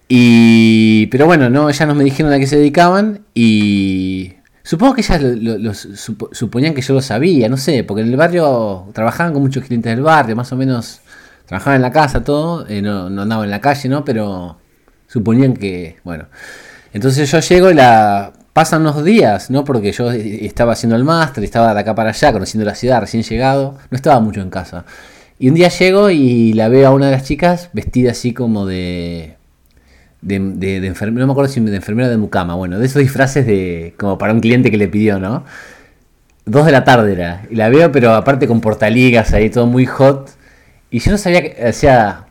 [0.08, 1.06] Y.
[1.08, 4.34] Pero bueno, no, ellas no me dijeron a qué se dedicaban y.
[4.62, 8.02] Supongo que ellas lo- lo- lo supo- suponían que yo lo sabía, no sé, porque
[8.02, 11.00] en el barrio trabajaban con muchos clientes del barrio, más o menos
[11.46, 14.04] trabajaban en la casa, todo, eh, no, no andaban en la calle, ¿no?
[14.04, 14.58] Pero
[15.06, 16.26] suponían que, bueno.
[16.92, 18.32] Entonces yo llego y la.
[18.52, 19.64] Pasan unos días, ¿no?
[19.64, 23.00] Porque yo eh, estaba haciendo el máster, estaba de acá para allá, conociendo la ciudad,
[23.00, 24.84] recién llegado, no estaba mucho en casa.
[25.38, 28.66] Y un día llego y la veo a una de las chicas vestida así como
[28.66, 29.36] de.
[30.20, 30.38] de,
[30.80, 33.94] de, enfermera, no me acuerdo si de enfermera de mucama, bueno, de esos disfraces de.
[33.98, 35.44] como para un cliente que le pidió, ¿no?
[36.44, 37.42] Dos de la tarde era.
[37.50, 40.30] Y la veo, pero aparte con portaligas ahí, todo muy hot.
[40.90, 41.68] Y yo no sabía que.
[41.68, 42.26] O sea.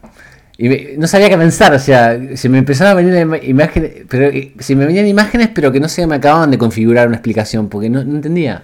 [0.57, 4.25] y me- no sabía qué pensar, o sea, se me empezaron a venir imágenes, pero
[4.25, 7.69] eh, se me venían imágenes, pero que no se me acababan de configurar una explicación,
[7.69, 8.63] porque no, no entendía.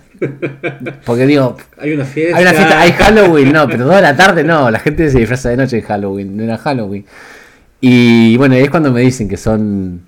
[1.06, 2.38] Porque digo, Hay una fiesta.
[2.38, 5.50] hay una fiesta, hay Halloween, no, pero toda la tarde no, la gente se disfraza
[5.50, 7.06] de noche en Halloween, no era Halloween.
[7.86, 10.04] Y bueno, es cuando me dicen que son,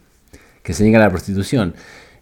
[0.63, 1.73] que se dedican a la prostitución.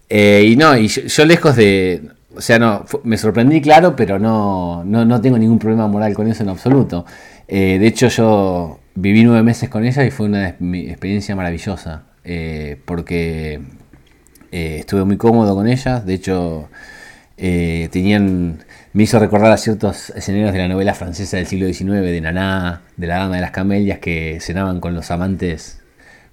[0.09, 4.19] Eh, y no, y yo, yo lejos de, o sea, no, me sorprendí, claro, pero
[4.19, 7.05] no, no, no tengo ningún problema moral con eso en absoluto.
[7.47, 12.03] Eh, de hecho, yo viví nueve meses con ella y fue una mi experiencia maravillosa,
[12.23, 13.61] eh, porque
[14.51, 16.05] estuve muy cómodo con ellas.
[16.05, 16.69] De hecho,
[17.37, 18.59] eh, tenían,
[18.93, 22.81] me hizo recordar a ciertos escenarios de la novela francesa del siglo XIX, de Naná,
[22.97, 25.79] de la Dama de las Camelias, que cenaban con los amantes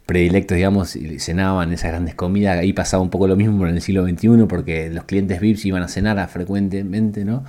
[0.06, 2.58] predilectos, digamos, y cenaban esas grandes comidas.
[2.58, 5.82] Ahí pasaba un poco lo mismo en el siglo XXI, porque los clientes VIPs iban
[5.82, 7.44] a cenar a- frecuentemente, ¿no?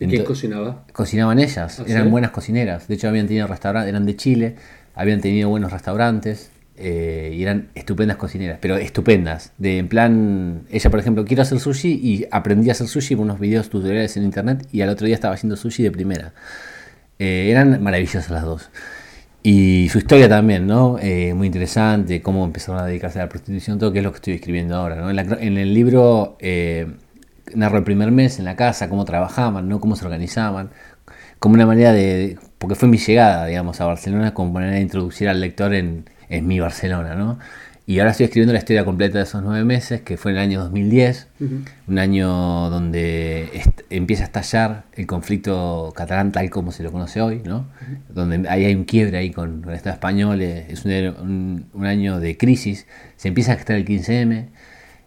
[0.00, 0.84] ¿Y quién cocinaba?
[0.92, 2.10] cocinaban ellas, ¿Ah, eran sí?
[2.10, 2.88] buenas cocineras.
[2.88, 4.56] De hecho, habían tenido restaurantes, eran de Chile,
[4.94, 9.52] habían tenido buenos restaurantes eh, y eran estupendas cocineras, pero estupendas.
[9.58, 13.24] De en plan, ella, por ejemplo, quiero hacer sushi y aprendí a hacer sushi por
[13.24, 16.32] unos videos tutoriales en internet y al otro día estaba haciendo sushi de primera.
[17.18, 18.70] Eh, eran maravillosas las dos.
[19.42, 20.98] Y su historia también, ¿no?
[21.00, 24.16] Eh, muy interesante, cómo empezaron a dedicarse a la prostitución, todo que es lo que
[24.16, 25.08] estoy escribiendo ahora, ¿no?
[25.08, 26.88] En, la en el libro eh,
[27.54, 29.80] narro el primer mes en la casa, cómo trabajaban, ¿no?
[29.80, 30.70] Cómo se organizaban,
[31.38, 32.38] como una manera de...
[32.58, 36.46] Porque fue mi llegada, digamos, a Barcelona, como manera de introducir al lector en, en
[36.46, 37.38] mi Barcelona, ¿no?
[37.88, 40.42] Y ahora estoy escribiendo la historia completa de esos nueve meses, que fue en el
[40.42, 41.28] año 2010,
[41.86, 47.42] un año donde empieza a estallar el conflicto catalán tal como se lo conoce hoy,
[47.44, 47.66] ¿no?
[48.08, 51.66] Donde ahí hay un quiebre ahí con, con el Estado español, eh, es un, un-
[51.74, 54.46] un año de crisis, se empieza a gestar el 15M,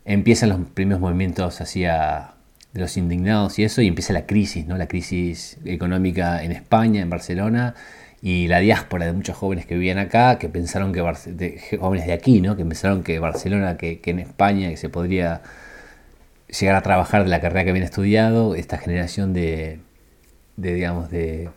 [0.05, 2.31] empiezan los primeros movimientos hacia
[2.73, 4.77] de los indignados y eso, y empieza la crisis, ¿no?
[4.77, 7.75] La crisis económica en España, en Barcelona,
[8.21, 12.05] y la diáspora de muchos jóvenes que vivían acá, que pensaron que, Barce- de, jóvenes
[12.07, 12.55] de aquí, ¿no?
[12.57, 15.41] Que pensaron que Barcelona, que, que en España, que se podría
[16.59, 19.79] llegar a trabajar de la carrera que habían estudiado, esta generación de,
[20.57, 21.49] de digamos, de...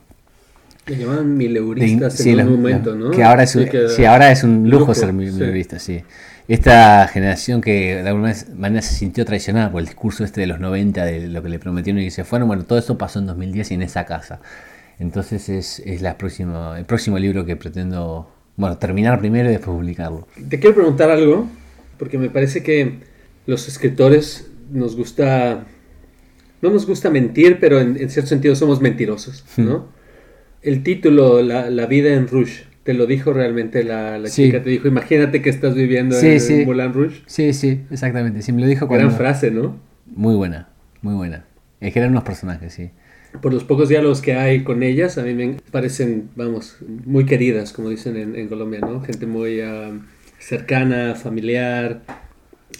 [0.86, 3.10] Le llamaban mileuristas sí, en un momento, ¿no?
[3.12, 5.32] Que ahora es, un- Sí, que- sí, ahora es un lujo, lujo, ser mi- sí.
[5.32, 6.02] mileurista, sí.
[6.48, 10.58] Esta generación que de alguna manera se sintió traicionada por el discurso este de los
[10.58, 13.26] 90, de lo que le prometieron y que se fueron, bueno, todo eso pasó en
[13.26, 14.40] 2010 y en esa casa.
[14.98, 19.76] Entonces es, es la próxima, el próximo libro que pretendo, bueno, terminar primero y después
[19.76, 20.26] publicarlo.
[20.48, 21.46] Te quiero preguntar algo,
[21.98, 22.98] porque me parece que
[23.46, 25.64] los escritores nos gusta,
[26.60, 29.88] no nos gusta mentir, pero en, en cierto sentido somos mentirosos, ¿no?
[30.62, 34.44] El título, la, la vida en Rouge, te lo dijo realmente la, la Sí.
[34.46, 36.64] chica, te dijo, imagínate que estás viviendo Sí, en, sí.
[36.64, 37.22] Moulin Rouge.
[37.26, 38.42] Sí, sí, exactamente.
[38.42, 39.06] Sí, me lo dijo cuando...
[39.06, 39.76] Gran frase, ¿no?
[40.06, 40.68] Muy buena,
[41.00, 41.44] muy buena.
[41.80, 42.90] Es que eran unos personajes, sí.
[43.40, 47.72] Por los pocos diálogos que hay con ellas, a mí me parecen, vamos, muy queridas,
[47.72, 49.00] como dicen en, en Colombia, ¿no?
[49.00, 49.60] Gente muy
[50.38, 52.02] cercana, familiar.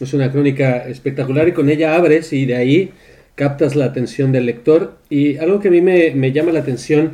[0.01, 2.93] Es una crónica espectacular y con ella abres y de ahí
[3.35, 4.99] captas la atención del lector.
[5.09, 7.13] Y algo que a mí me, me llama la atención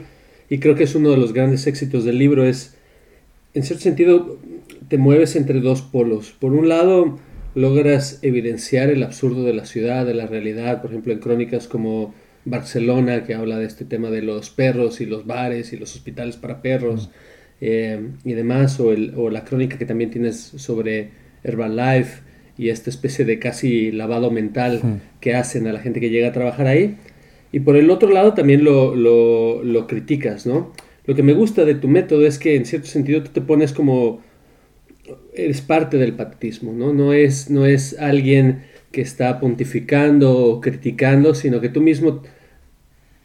[0.48, 2.76] y creo que es uno de los grandes éxitos del libro es,
[3.54, 4.38] en cierto sentido,
[4.88, 6.34] te mueves entre dos polos.
[6.38, 7.18] Por un lado,
[7.54, 12.14] logras evidenciar el absurdo de la ciudad, de la realidad, por ejemplo, en crónicas como
[12.50, 16.36] Barcelona, que habla de este tema de los perros y los bares y los hospitales
[16.36, 17.10] para perros
[17.60, 21.10] eh, y demás, o, el- o la crónica que también tienes sobre
[21.44, 22.22] Herbalife
[22.56, 24.80] y esta especie de casi lavado mental
[25.20, 26.96] que hacen a la gente que llega a trabajar ahí.
[27.52, 30.72] Y por el otro lado también lo, lo, lo criticas, ¿no?
[31.06, 33.72] Lo que me gusta de tu método es que en cierto sentido tú te pones
[33.72, 34.20] como
[35.34, 36.92] eres parte del patetismo, ¿no?
[36.92, 42.22] No es, no es alguien que está pontificando o criticando, sino que tú mismo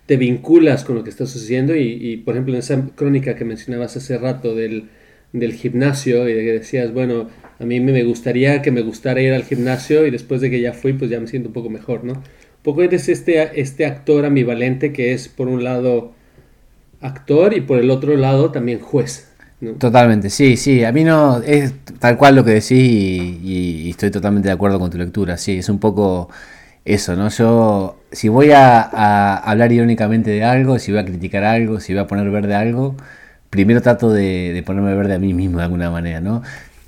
[0.06, 3.46] te vinculas con lo que está sucediendo y, y, por ejemplo, en esa crónica que
[3.46, 4.90] mencionabas hace rato del,
[5.34, 7.28] del gimnasio y de que decías, bueno,
[7.60, 10.74] a mí me gustaría que me gustara ir al gimnasio y después de que ya
[10.74, 12.14] fui, pues ya me siento un poco mejor, ¿no?
[12.14, 16.14] Un poco eres este, este actor ambivalente que es, por un lado,
[17.02, 19.28] actor y por el otro lado también juez,
[19.60, 19.72] ¿no?
[19.74, 20.84] Totalmente, sí, sí.
[20.84, 24.90] A mí no es tal cual lo que decís y, estoy totalmente de acuerdo con
[24.90, 25.38] tu lectura.
[25.38, 26.30] Sí, es un poco
[26.86, 27.30] eso, ¿no?
[27.30, 31.94] Yo, si voy a, a hablar irónicamente de algo, si voy a criticar algo, si
[31.94, 32.96] voy a poner verde algo,
[33.50, 36.42] primero trato de, de ponerme verde a mí mismo de alguna manera, ¿no?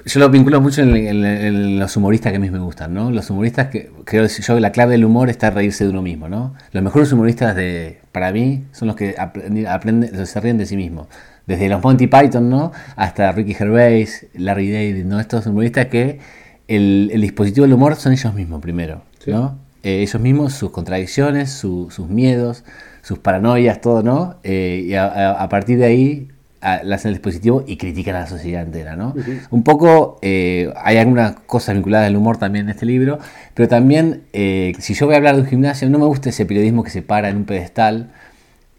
[0.08, 3.10] Yo lo vinculo mucho en, en- en los humoristas que a mí me gustan, ¿no?
[3.10, 6.54] Los humoristas que creo yo la clave del humor está reírse de uno mismo, ¿no?
[6.74, 9.16] Los mejores humoristas de para mí son los que
[9.68, 11.08] aprenden, se ríen de sí mismos.
[11.48, 12.72] Desde los Monty Python, ¿no?
[12.96, 15.20] Hasta Ricky Gervais, Larry David, ¿no?
[15.20, 16.20] Estos humoristas que
[16.68, 19.32] el, el dispositivo del humor son ellos mismos primero, Sí.
[19.32, 19.58] ¿no?
[19.86, 22.64] Eh, ellos mismos, sus contradicciones, su- sus miedos,
[23.04, 24.36] sus paranoias, todo, ¿no?
[24.44, 26.28] Eh, y a, a- a partir de ahí
[26.62, 29.14] a- lanzan el dispositivo y critican a la sociedad entera, ¿no?
[29.52, 33.20] Un poco, eh, hay algunas cosas vinculadas al humor también en este libro,
[33.54, 34.24] pero también,
[34.80, 37.04] si yo voy a hablar de un gimnasio, no me gusta ese periodismo que se
[37.04, 38.10] para en un pedestal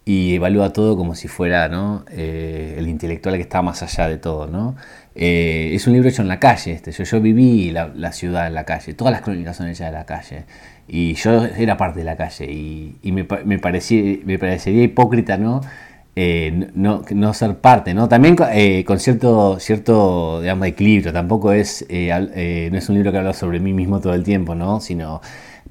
[0.09, 1.69] y evalúa todo como si fuera.
[2.13, 4.47] Eh, el intelectual que está más allá de todo.
[4.47, 4.77] ¿no?
[5.17, 6.73] Eh, es un libro hecho en la calle.
[6.73, 6.93] Este.
[6.93, 8.95] Yo, yo viví la, ciudad en la calle.
[8.95, 10.45] Todas las crónicas son hechas en la calle.
[10.87, 12.47] Y yo era parte de la calle.
[12.47, 15.61] Y, y me, me, parecía, me parecería hipócrita ¿no?
[16.19, 17.93] Eh, no, no ser parte.
[17.93, 18.09] ¿no?
[18.09, 21.13] También eh, con cierto, cierto digamos, equilibrio.
[21.13, 24.55] Tampoco es, eh, no es un libro que habla sobre mí mismo todo el tiempo,
[24.55, 24.81] ¿no?
[24.81, 25.21] sino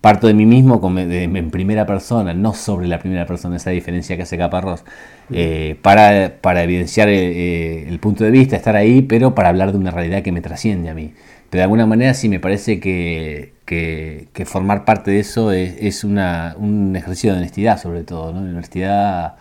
[0.01, 4.23] parto de mí mismo en primera persona, no sobre la primera persona, esa diferencia que
[4.23, 4.84] hace Caparrós,
[5.31, 9.77] eh, para, para evidenciar eh, el punto de vista, estar ahí, pero para hablar de
[9.77, 11.13] una realidad que me trasciende a mí.
[11.49, 15.75] Pero de alguna manera sí me parece que, que- que formar parte de eso es,
[15.79, 18.43] es una- un ejercicio de honestidad sobre todo, ¿no?
[18.43, 19.36] De honestidad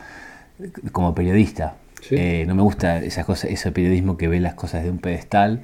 [0.93, 1.77] como periodista.
[2.01, 2.17] Sí.
[2.19, 5.63] Eh, no me gusta esas cosas, ese periodismo que ve las cosas de un pedestal.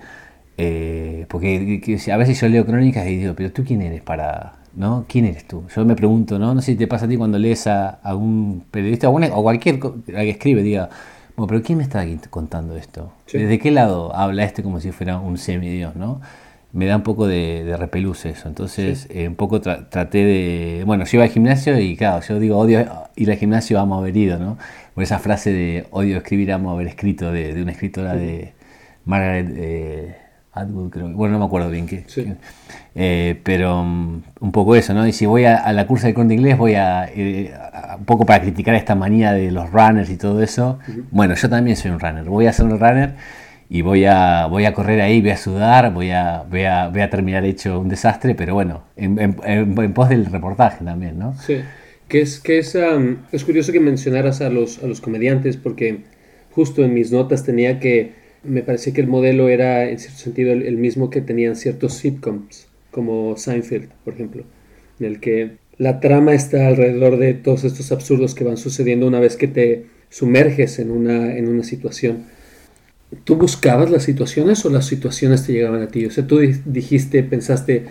[0.62, 4.02] eh, porque que- que a veces yo leo crónicas y digo, pero tú quién eres
[4.02, 5.04] para, ¿no?
[5.08, 5.64] ¿Quién eres tú?
[5.74, 6.54] Yo me pregunto, ¿no?
[6.54, 9.42] No sé si te pasa a ti cuando lees a, a un periodista o, o
[9.42, 10.88] cualquier que escribe, diga,
[11.36, 13.12] bueno, pero ¿quién me está aquí contando esto?
[13.26, 13.38] Sí.
[13.38, 16.20] ¿Desde qué lado habla este como si fuera un semidios, ¿no?
[16.72, 18.46] Me da un poco de, de repelús eso.
[18.48, 20.84] Entonces, eh, un poco tra- traté de.
[20.86, 24.16] Bueno, yo iba al gimnasio y, claro, yo digo odio ir al gimnasio, amo haber
[24.16, 24.56] ido, ¿no?
[24.94, 28.52] Por esa frase de odio escribir, amo haber escrito, de, de una escritora de
[29.04, 30.16] Margaret eh,
[30.52, 31.08] Atwood, creo.
[31.10, 32.04] Bueno, no me acuerdo bien qué.
[32.08, 32.26] Sí.
[32.94, 35.06] eh, pero mm, un poco eso, ¿no?
[35.06, 38.04] Y si voy a, a la cursa de corte inglés, voy a, eh, a- un
[38.04, 40.78] poco para criticar esta manía de los runners y todo eso.
[41.10, 42.24] Bueno, yo también soy un runner.
[42.24, 43.14] Voy a ser un runner
[43.68, 47.00] y voy a, voy a correr ahí, voy a sudar, voy a, voy a, voy
[47.02, 51.16] a terminar hecho un desastre, pero bueno, en, en- en- en pos del reportaje también,
[51.18, 51.34] ¿no?
[51.40, 51.60] Sí,
[52.08, 52.76] que es, que es,
[53.30, 56.00] es curioso que mencionaras a los, a los comediantes porque
[56.50, 60.52] justo en mis notas tenía que, me parecía que el modelo era en cierto sentido
[60.52, 64.44] el, mismo que tenían ciertos sitcoms, como Seinfeld, por ejemplo,
[64.98, 69.20] en el que la trama está alrededor de todos estos absurdos que van sucediendo una
[69.20, 72.24] vez que te sumerges en una, en una situación.
[73.24, 76.06] ¿Tú buscabas las situaciones o las situaciones te llegaban a ti?
[76.06, 77.84] O sea, tú di- dijiste, pensaste,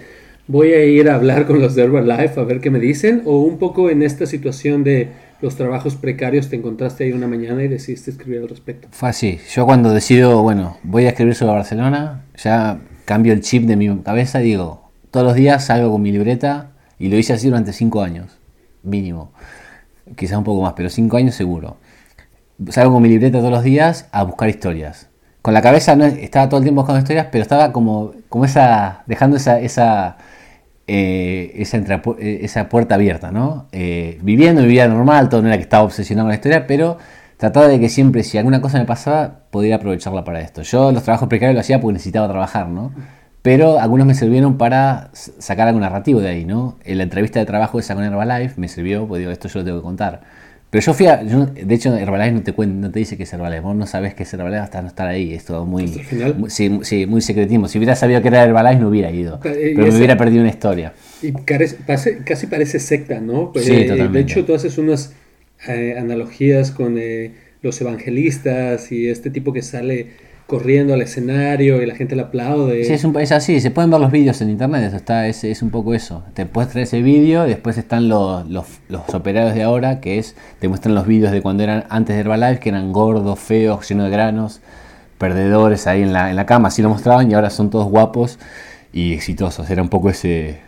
[0.48, 3.42] voy a ir a hablar con los de Herbalife a ver qué me dicen, o
[3.44, 5.10] un poco en esta situación de
[5.42, 8.88] los trabajos precarios te encontraste ahí una mañana y decidiste escribir al respecto.
[8.92, 9.40] Fue así.
[9.54, 14.02] Yo cuando decido, bueno, voy a escribir sobre Barcelona, ya cambio el chip de mi
[14.02, 17.74] cabeza y digo, todos los días salgo con mi libreta y lo hice así durante
[17.74, 18.38] cinco años,
[18.84, 19.32] mínimo.
[20.16, 21.78] Quizás un poco más, pero cinco años seguro.
[22.70, 25.08] Salgo con mi libreta todos los días a buscar historias.
[25.42, 29.04] Con la cabeza no estaba todo el tiempo buscando historias, pero estaba como, como esa,
[29.08, 30.18] dejando esa, esa,
[30.90, 33.68] eh, esa, entrapu- eh, esa puerta abierta, ¿no?
[33.72, 36.98] Eh, viviendo mi vida normal, todo no era que estaba obsesionado con la historia, pero
[37.38, 40.64] trataba de que siempre, si alguna cosa me pasaba, podía aprovecharla para esto.
[40.64, 42.92] Yo los trabajos precarios lo hacía porque necesitaba trabajar, ¿no?
[43.42, 46.78] Pero algunos me sirvieron para sacar algo narrativo de ahí, ¿no?
[46.84, 49.66] En la entrevista de trabajo esa con Herbalife me sirvió, porque digo, esto yo lo
[49.66, 50.22] tengo que contar.
[50.72, 53.24] Pero yo fui a, yo- de hecho Herbalife no te cuen- no te dice que
[53.24, 55.88] es Herbalife, vos no sabés que es Herbalife hasta no estar ahí, es todo muy,
[56.50, 57.68] sí, sí, muy secretismo.
[57.68, 60.94] Si hubiera sabido que era Herbalife no hubiera ido, Pero, me hubiera perdido una historia.
[61.24, 63.52] Y carece- pase- casi parece secta, ¿no?
[63.56, 64.18] Sí, Eh, totalmente.
[64.18, 65.14] De hecho, tú haces unas
[65.68, 70.12] eh, analogías con eh, los evangelistas y este tipo que sale
[70.50, 72.84] corriendo al escenario y la gente le aplaude.
[72.84, 75.44] Sí, es, un- es así, se pueden ver los vídeos en internet, eso está, es,
[75.44, 76.24] es un poco eso.
[76.34, 80.18] Te puedes traer ese vídeo y después están los, los, los operarios de ahora, que
[80.18, 83.88] es, te muestran los vídeos de cuando eran antes de Herbalife, que eran gordos, feos,
[83.88, 84.60] llenos de granos,
[85.20, 88.40] perdedores ahí en la, en la cama, así lo mostraban y ahora son todos guapos
[88.92, 89.70] y exitosos.
[89.70, 90.62] Era un poco ese,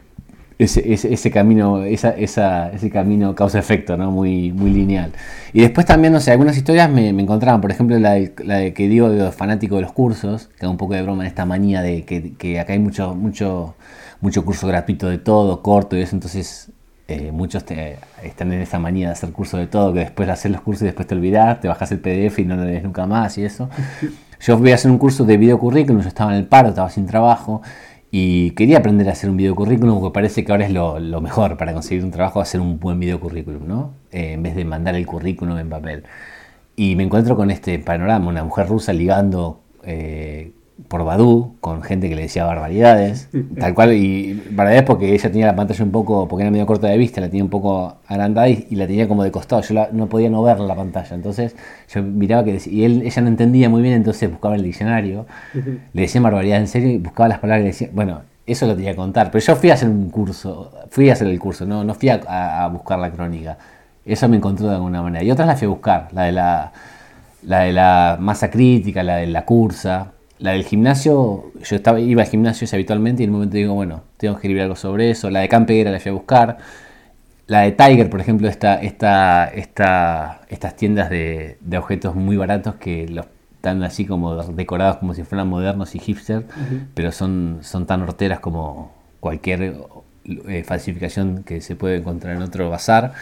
[0.64, 4.12] ese, ese, ese camino, esa, esa, ese camino causa-efecto, ¿no?
[4.12, 5.12] Muy, muy lineal.
[5.54, 8.58] Y después también, no sé, algunas historias me, me encontraban, por ejemplo, la, de- la
[8.58, 11.24] de que digo de los fanáticos de los cursos, que hago un poco de broma
[11.24, 13.76] en esta manía de que, que acá hay mucho, mucho,
[14.22, 16.70] mucho curso gratuito de todo, corto y eso, entonces
[17.08, 20.52] eh, muchos te- están en esa manía de hacer curso de todo, que después hacer
[20.52, 23.06] los cursos y después te olvidas, te bajas el PDF y no lo lees nunca
[23.06, 23.70] más y eso.
[24.44, 26.90] Yo voy a hacer un curso de video currículum, yo estaba en el paro, estaba
[26.90, 27.62] sin trabajo
[28.12, 31.56] y quería aprender a hacer un video currículum porque parece que ahora es lo, mejor
[31.58, 33.94] para conseguir un trabajo, hacer un buen video currículum, ¿no?
[34.12, 36.04] Eh, en vez de mandar el currículum en papel.
[36.76, 40.52] Y me encuentro con este panorama, una mujer rusa ligando eh,
[40.88, 43.30] por Badu con gente que le decía barbaridades,
[43.60, 46.88] tal cual, y barbaridades porque ella tenía la pantalla un poco, porque era medio corta
[46.88, 49.74] de vista, la tenía un poco agrandada y, y la tenía como de costado, yo
[49.76, 51.56] la- no podía no ver la pantalla, entonces
[51.94, 55.26] yo miraba que decía, y él, ella no entendía muy bien, entonces buscaba el diccionario,
[55.94, 58.92] le decía barbaridades en serio y buscaba las palabras le decía, bueno, eso lo tenía
[58.92, 61.84] que contar, pero yo fui a hacer un curso, fui a hacer el curso, no,
[61.84, 63.58] no fui a, a- a buscar la crónica,
[64.04, 66.72] eso me encontró de alguna manera, y otras las fui a buscar, la de la
[67.44, 70.12] la de la masa crítica, la de la cursa,
[70.42, 74.04] la del gimnasio, yo estaba, iba al gimnasio habitualmente y en un momento digo, bueno,
[74.18, 75.30] tengo que escribir algo sobre eso.
[75.30, 76.58] La de Campeguera la fui a buscar.
[77.46, 83.08] La de Tiger, por ejemplo, esta, esta, esta, estas tiendas de, objetos muy baratos que
[83.08, 86.48] los están así como decorados como si fueran modernos y hipster,
[86.96, 89.76] pero son, son tan horteras como cualquier
[90.26, 93.14] eh, falsificación que se puede encontrar en otro bazar.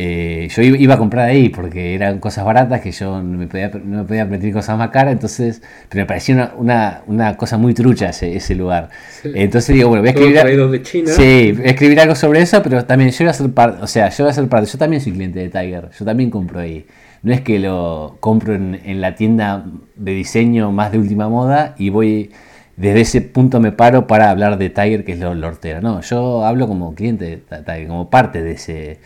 [0.00, 3.68] Eh, yo iba a comprar ahí porque eran cosas baratas que yo no me podía,
[3.68, 7.74] no me podía permitir cosas más caras, entonces, pero me parecía una, una, cosa muy
[7.74, 8.90] trucha ese, ese lugar.
[9.24, 11.10] Entonces digo, bueno, voy a escribir, de China.
[11.10, 13.88] Sí, voy a escribir algo sobre eso, pero también yo voy a ser parte, o
[13.88, 16.60] sea, yo voy a ser parte, yo también soy cliente de Tiger, yo también compro
[16.60, 16.86] ahí.
[17.24, 19.64] No es que lo compro en, en la tienda
[19.96, 22.30] de diseño más de última moda y voy
[22.76, 26.44] desde ese punto me paro para hablar de Tiger, que es lo, lo No, yo
[26.46, 29.00] hablo como cliente de Tiger, como parte de ese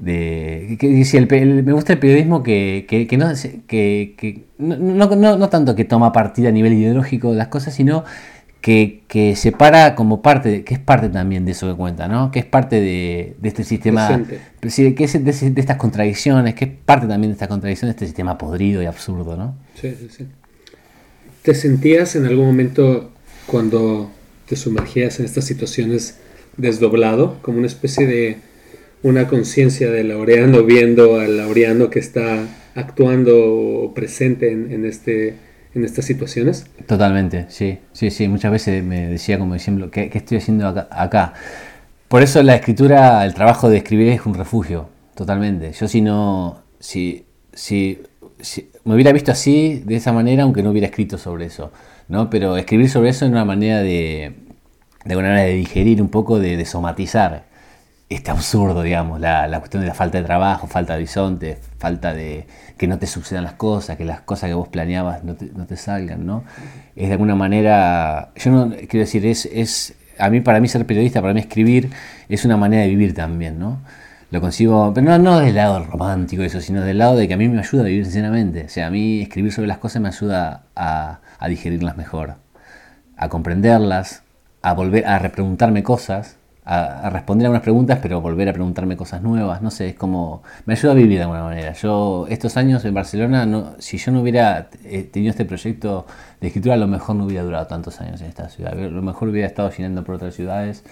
[0.00, 3.32] de que, me gusta el periodismo que, que, no,
[3.68, 8.04] que, no, no, no, tanto que toma partida a nivel ideológico de las cosas, sino
[8.60, 12.30] que, que se para como parte, que es parte también de eso que cuenta, ¿no?
[12.30, 14.22] que es parte de, de este sistema,
[14.60, 18.38] que es de, estas contradicciones, que es parte también de esta contradicción de este sistema
[18.38, 19.36] podrido y absurdo.
[19.36, 19.54] ¿no?
[19.80, 20.26] Sí, sí, sí.
[21.42, 23.10] ¿Te sentías en algún momento
[23.46, 24.10] cuando
[24.46, 26.18] te sumergías en estas situaciones
[26.56, 28.49] desdoblado, como una especie de
[29.02, 35.36] una conciencia de Laureano viendo al Laureano que está actuando presente en, este,
[35.74, 36.66] en estas situaciones?
[36.86, 38.28] Totalmente, sí, sí, sí.
[38.28, 41.34] Muchas veces me decía como diciendo, ¿qué, estoy haciendo acá,
[42.08, 45.72] Por eso la escritura, el trabajo de escribir es un refugio, totalmente.
[45.72, 48.02] Yo si no, si, si,
[48.84, 51.72] me hubiera visto así, de esa manera, aunque no hubiera escrito sobre eso,
[52.08, 52.28] ¿no?
[52.28, 54.34] Pero escribir sobre eso es una manera de,
[55.04, 57.49] de alguna manera de digerir un poco, de, de somatizar
[58.10, 62.12] este absurdo, digamos, la, la, cuestión de la falta de trabajo, falta de horizonte, falta
[62.12, 62.44] de
[62.76, 65.64] que no te sucedan las cosas, que las cosas que vos planeabas no te, no
[65.64, 66.42] te salgan, ¿no?
[66.96, 70.84] Es de alguna manera, yo no quiero decir, es, es, a mí, para mí ser
[70.86, 71.90] periodista, para mí escribir,
[72.28, 73.78] es una manera de vivir también, ¿no?
[74.32, 77.36] Lo consigo, pero no, no del lado romántico eso, sino del lado de que a
[77.36, 78.64] mí me ayuda a vivir sinceramente.
[78.64, 82.36] O sea, a mí escribir sobre las cosas me ayuda a, a digerirlas mejor,
[83.16, 84.24] a comprenderlas,
[84.62, 89.22] a volver a repreguntarme cosas a, responder a unas preguntas, pero volver a preguntarme cosas
[89.22, 89.62] nuevas.
[89.62, 90.42] No sé, es como.
[90.66, 91.72] Me ayuda a vivir de alguna manera.
[91.72, 96.06] Yo, estos años en Barcelona, no, si yo no hubiera eh, tenido este proyecto
[96.40, 98.72] de escritura, a lo mejor no hubiera durado tantos años en esta ciudad.
[98.72, 100.84] A lo mejor hubiera estado llenando por otras ciudades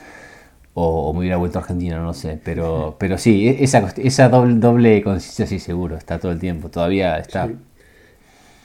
[0.80, 2.38] o, me hubiera vuelto a Argentina, no sé.
[2.42, 6.70] Pero, pero sí, e, esa, esa doble, doble conciencia, sí, seguro, está todo el tiempo.
[6.70, 7.48] Todavía está.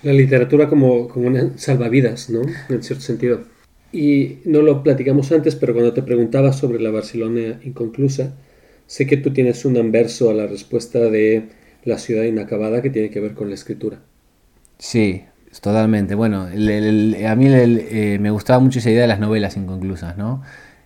[0.04, 2.42] La literatura como, como una salvavidas, ¿no?
[2.70, 3.53] En cierto sentido.
[3.94, 8.34] Y no lo platicamos antes, pero cuando te preguntaba sobre la Barcelona inconclusa,
[8.88, 11.50] sé que tú tienes un anverso a la respuesta de
[11.84, 14.02] la ciudad inacabada que tiene que ver con la escritura.
[14.80, 15.22] Sí,
[15.62, 16.16] totalmente.
[16.16, 20.42] Bueno, a mí eh, me gustaba mucho esa idea de las novelas inconclusas, ¿no?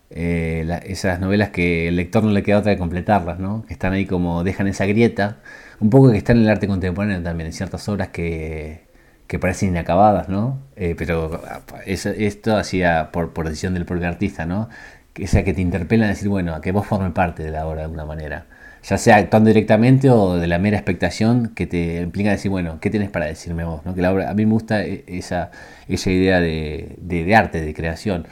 [0.10, 3.66] Eh, esas novelas que el lector no le queda otra de completarlas, ¿no?
[3.66, 5.40] Que están ahí como dejan esa grieta,
[5.80, 8.87] un poco que están en el arte contemporáneo también, en ciertas obras que,
[9.28, 10.60] que parecen inacabadas, ¿no?
[10.76, 11.42] Eh, pero
[11.86, 14.70] esto hacía por, decisión del propio artista, ¿no?
[15.14, 17.68] Que sea que te interpelan a decir, bueno, a que vos formes parte de la
[17.68, 18.46] obra de alguna manera.
[18.84, 22.90] Ya sea actuando directamente o de la mera expectación que te implica decir, bueno, ¿qué
[22.90, 23.82] tienes para decirme vos?
[23.94, 25.52] Que la obra, a mí me gusta e, esa,
[25.90, 28.28] esa idea de, de, arte, de creación.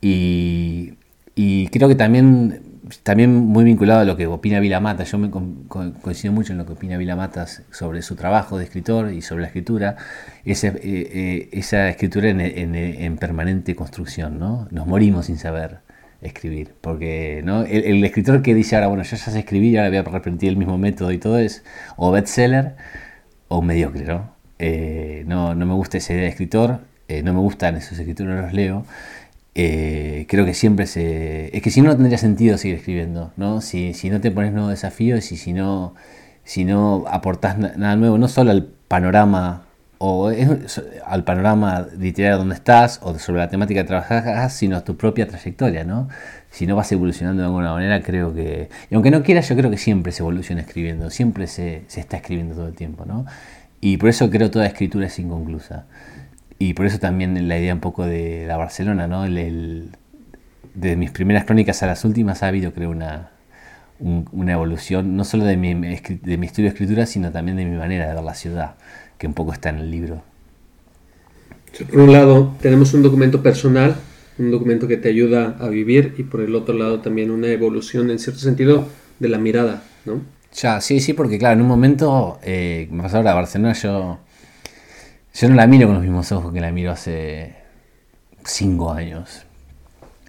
[0.00, 6.32] Y creo que también también muy vinculado a lo que opina Vilamata, yo me coincido
[6.32, 9.96] mucho en lo que opina Vilamata sobre su trabajo de escritor y sobre la escritura,
[10.44, 14.68] esa, eh, eh, esa escritura en, permanente construcción, ¿no?
[14.70, 15.78] Nos morimos sin saber
[16.20, 17.62] escribir, porque ¿no?
[17.64, 20.56] el, escritor que dice ahora, bueno, yo ya sé escribir, ahora voy a repetir el
[20.56, 21.64] mismo método y todo es
[21.96, 22.76] o bestseller
[23.48, 24.34] o mediocre, ¿no?
[24.58, 26.80] Eh, no, no me gusta esa idea de escritor,
[27.22, 28.84] no me gustan esos escritores, no los leo,
[29.54, 31.56] eh, creo que siempre se...
[31.56, 33.60] Es que si no, no tendría sentido seguir escribiendo, ¿no?
[33.60, 35.94] Si, si no te pones nuevos desafíos y si no,
[36.42, 39.62] si no aportás nada nuevo, no solo al panorama
[39.98, 40.30] o
[41.06, 45.28] al panorama literario donde estás o sobre la temática que trabajas, sino a tu propia
[45.28, 46.08] trayectoria, ¿no?
[46.50, 48.68] Si no vas evolucionando de alguna manera, creo que...
[48.90, 52.16] Y aunque no quieras, yo creo que siempre se evoluciona escribiendo, siempre se, se está
[52.16, 53.24] escribiendo todo el tiempo, ¿no?
[53.80, 55.86] Y por eso creo toda escritura es inconclusa.
[56.64, 59.26] Y por eso también la idea un poco de la Barcelona, ¿no?
[59.26, 59.90] El,
[60.72, 63.32] de mis primeras crónicas a las últimas ha habido, creo, una,
[64.00, 67.76] una evolución, no solo de mi, de mi estudio de escritura, sino también de mi
[67.76, 68.76] manera de ver la ciudad,
[69.18, 70.22] que un poco está en el libro.
[71.90, 73.96] Por un lado, tenemos un documento personal,
[74.38, 78.10] un documento que te ayuda a vivir, y por el otro lado también una evolución,
[78.10, 78.88] en cierto sentido,
[79.18, 80.22] de la mirada, ¿no?
[80.54, 84.20] Ya, sí, sí, porque claro, en un momento, eh, me pasó ahora a Barcelona, yo
[85.34, 87.56] Yo no la miro con los mismos ojos que la miro hace
[88.44, 89.44] cinco años.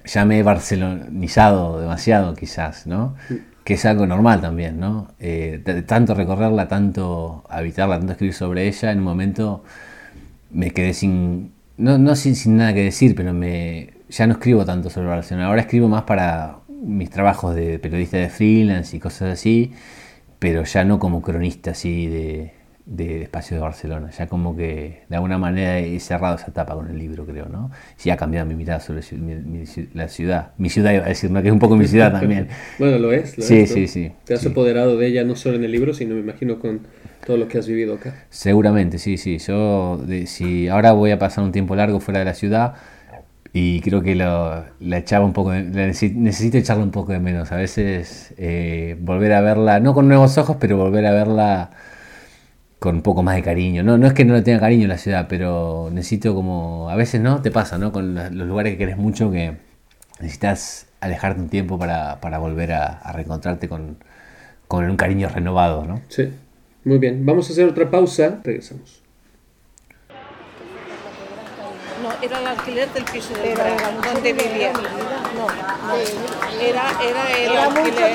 [0.04, 3.16] Ya me he barcelonizado demasiado, quizás, ¿no?
[3.64, 5.10] Que es algo normal también, ¿no?
[5.20, 9.64] Eh, tanto recorrerla, tanto habitarla, tanto escribir sobre ella, en un momento
[10.52, 11.54] me quedé sin.
[11.78, 15.48] No, no sin, sin nada que decir, pero me ya no escribo tanto sobre Barcelona.
[15.48, 19.74] Ahora escribo más para mis trabajos de periodista de freelance y cosas así,
[20.40, 22.55] pero ya no como cronista así de,
[22.86, 24.12] de Espacio de Barcelona.
[24.12, 27.72] Ya como que de alguna manera he cerrado esa etapa con el libro, creo, ¿no?
[27.98, 29.02] Sí ha cambiado mi mirada sobre
[29.94, 30.52] la ciudad.
[30.58, 31.42] Mi ciudad iba a decir, ¿no?
[31.42, 32.48] Que es un poco mi ciudad también.
[32.80, 33.32] bueno, lo es.
[33.32, 34.12] sí, sí, sí.
[34.26, 36.82] Te has apoderado de ella no solo en el libro, sino me imagino con
[37.26, 38.14] todo lo que has vivido acá.
[38.30, 39.40] Seguramente, sí, sí.
[39.40, 42.76] Yo, si ahora voy a pasar un tiempo largo fuera de la ciudad
[43.52, 47.52] y creo que lo, la echaba un poco, necesito echarla un poco de menos.
[47.52, 51.72] A veces eh, volver a verla, no con nuevos ojos, pero volver a verla
[52.86, 53.84] con un poco más de cariño.
[53.84, 56.96] No, no es que no le tenga cariño en la ciudad, pero necesito como, a
[56.96, 57.92] veces no, te pasa, ¿no?
[57.92, 59.58] Con los lugares que querés mucho que
[60.20, 63.98] necesitas alejarte un tiempo para, volver a, reencontrarte con,
[64.68, 66.02] con, un cariño renovado, ¿no?
[66.10, 66.32] Sí,
[66.84, 67.26] muy bien.
[67.26, 69.02] Vamos a hacer otra pausa, regresamos.
[72.04, 73.76] No, era el alquiler del piso de era,
[74.14, 74.74] donde vivía.
[74.74, 75.48] No, no,
[76.62, 78.06] era, era el era alquiler, mucho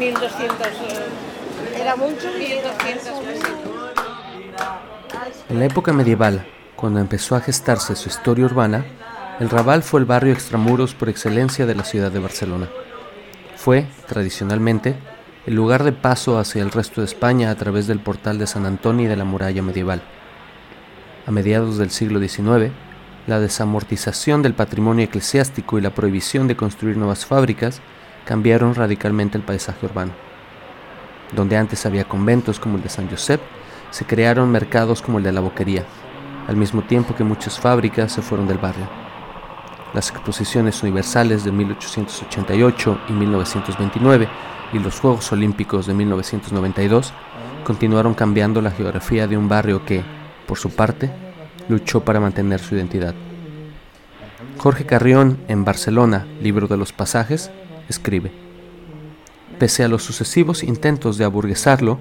[0.00, 0.18] dinero.
[0.18, 0.50] 1.200
[0.88, 2.70] eh, Era mucho dinero.
[2.76, 3.79] 1.200
[5.48, 6.46] en la época medieval,
[6.76, 8.84] cuando empezó a gestarse su historia urbana,
[9.40, 12.68] el Raval fue el barrio extramuros por excelencia de la ciudad de Barcelona.
[13.56, 14.96] Fue, tradicionalmente,
[15.46, 18.66] el lugar de paso hacia el resto de España a través del portal de San
[18.66, 20.02] Antonio y de la muralla medieval.
[21.26, 22.72] A mediados del siglo XIX,
[23.26, 27.80] la desamortización del patrimonio eclesiástico y la prohibición de construir nuevas fábricas
[28.24, 30.12] cambiaron radicalmente el paisaje urbano.
[31.32, 33.40] Donde antes había conventos como el de San Josep,
[33.90, 35.84] se crearon mercados como el de la boquería,
[36.48, 38.88] al mismo tiempo que muchas fábricas se fueron del barrio.
[39.92, 44.28] Las exposiciones universales de 1888 y 1929
[44.72, 47.12] y los Juegos Olímpicos de 1992
[47.64, 50.02] continuaron cambiando la geografía de un barrio que,
[50.46, 51.10] por su parte,
[51.68, 53.14] luchó para mantener su identidad.
[54.58, 57.50] Jorge Carrión, en Barcelona, libro de los pasajes,
[57.88, 58.30] escribe,
[59.58, 61.98] Pese a los sucesivos intentos de aburguesarlo,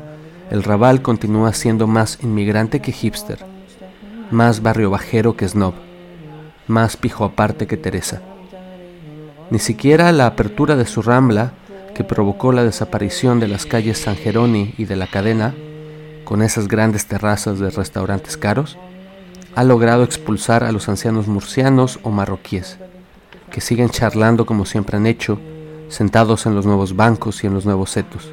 [0.50, 3.46] el Raval continúa siendo más inmigrante que hipster,
[4.32, 5.76] más barrio bajero que snob,
[6.68, 8.22] más pijo aparte que Teresa.
[9.52, 11.54] Ni siquiera la apertura de su rambla,
[11.94, 15.54] que provocó la desaparición de las calles San Geroni y de la cadena,
[16.24, 18.78] con esas grandes terrazas de restaurantes caros,
[19.56, 22.78] ha logrado expulsar a los ancianos murcianos o marroquíes,
[23.52, 25.40] que siguen charlando como siempre han hecho,
[25.90, 28.32] sentados en los nuevos bancos y en los nuevos setos,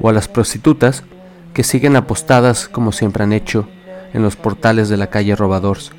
[0.00, 1.04] o a las prostitutas
[1.56, 3.66] que siguen apostadas como siempre han hecho
[4.12, 5.90] en los portales de la calle Robadors,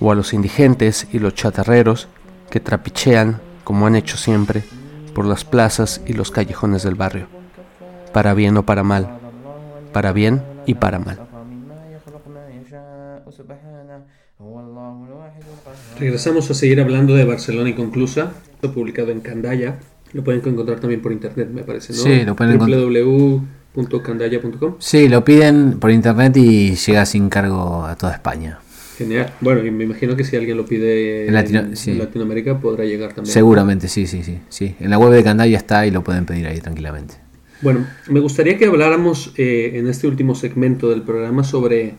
[0.00, 2.08] o a los indigentes y los chatarreros
[2.50, 4.64] que trapichean, como han hecho siempre,
[5.14, 7.28] por las plazas y los callejones del barrio,
[8.12, 9.20] para bien o para mal,
[9.92, 11.20] para bien y para mal.
[15.96, 18.32] Regresamos a seguir hablando de Barcelona Inconclusa,
[18.74, 19.78] publicado en Candaya.
[20.12, 22.00] Lo pueden encontrar también por internet, me parece, ¿no?
[22.00, 23.61] Sí, lo pueden encontrar.
[23.74, 24.74] .candaya.com.
[24.78, 28.58] Sí, lo piden por internet y llega sin cargo a toda España.
[28.98, 29.32] Genial.
[29.40, 31.32] Bueno, y me imagino que si alguien lo pide en,
[31.98, 33.32] Latinoamérica podrá llegar también.
[33.32, 34.76] Seguramente, sí, sí, sí, sí.
[34.78, 37.14] En la web de Candaya está y lo pueden pedir ahí tranquilamente.
[37.62, 41.94] Bueno, me gustaría que habláramos eh, en este último segmento del programa sobre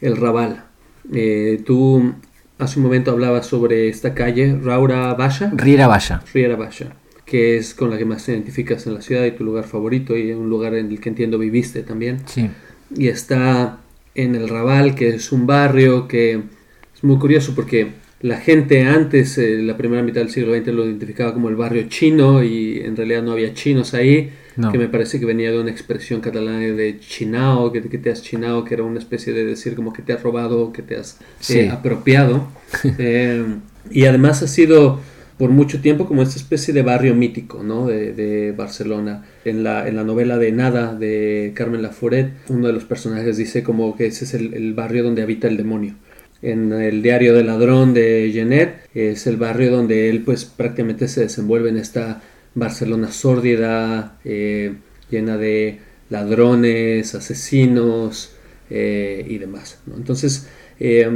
[0.00, 0.64] el Raval.
[1.12, 2.14] Eh, tú
[2.58, 5.50] hace un momento hablabas sobre esta calle, Raura Basha.
[5.54, 6.22] Riera Basha.
[6.32, 6.92] Riera Basha
[7.30, 10.16] que es con la que más te identificas en la ciudad y tu lugar favorito
[10.16, 12.18] y un lugar en el que entiendo viviste también.
[12.26, 12.50] Sí.
[12.96, 13.78] Y está
[14.16, 19.38] en el Raval, que es un barrio que es muy curioso porque la gente antes,
[19.38, 22.96] eh, la primera mitad del siglo XX, lo identificaba como el barrio chino y en
[22.96, 24.32] realidad no había chinos ahí,
[24.72, 28.22] que me parece que venía de una expresión catalana de chinao, que, que, te has
[28.22, 31.18] chinao, que era una especie de decir como que te has robado, que te has
[31.48, 32.48] eh, apropiado.
[32.98, 33.44] Eh,
[33.90, 35.00] y además ha sido
[35.40, 37.86] por mucho tiempo como esta especie de barrio mítico ¿no?
[37.86, 39.24] de, Barcelona.
[39.46, 43.62] En la, en la, novela de Nada de Carmen Laforet, uno de los personajes dice
[43.62, 45.94] como que ese es el, barrio donde habita el demonio.
[46.42, 51.22] En el diario del ladrón de Genet es el barrio donde él pues prácticamente se
[51.22, 52.20] desenvuelve en esta
[52.54, 54.74] Barcelona sórdida, eh,
[55.08, 55.78] llena de
[56.10, 58.36] ladrones, asesinos
[58.68, 59.78] eh, y demás.
[59.96, 61.10] Entonces eh,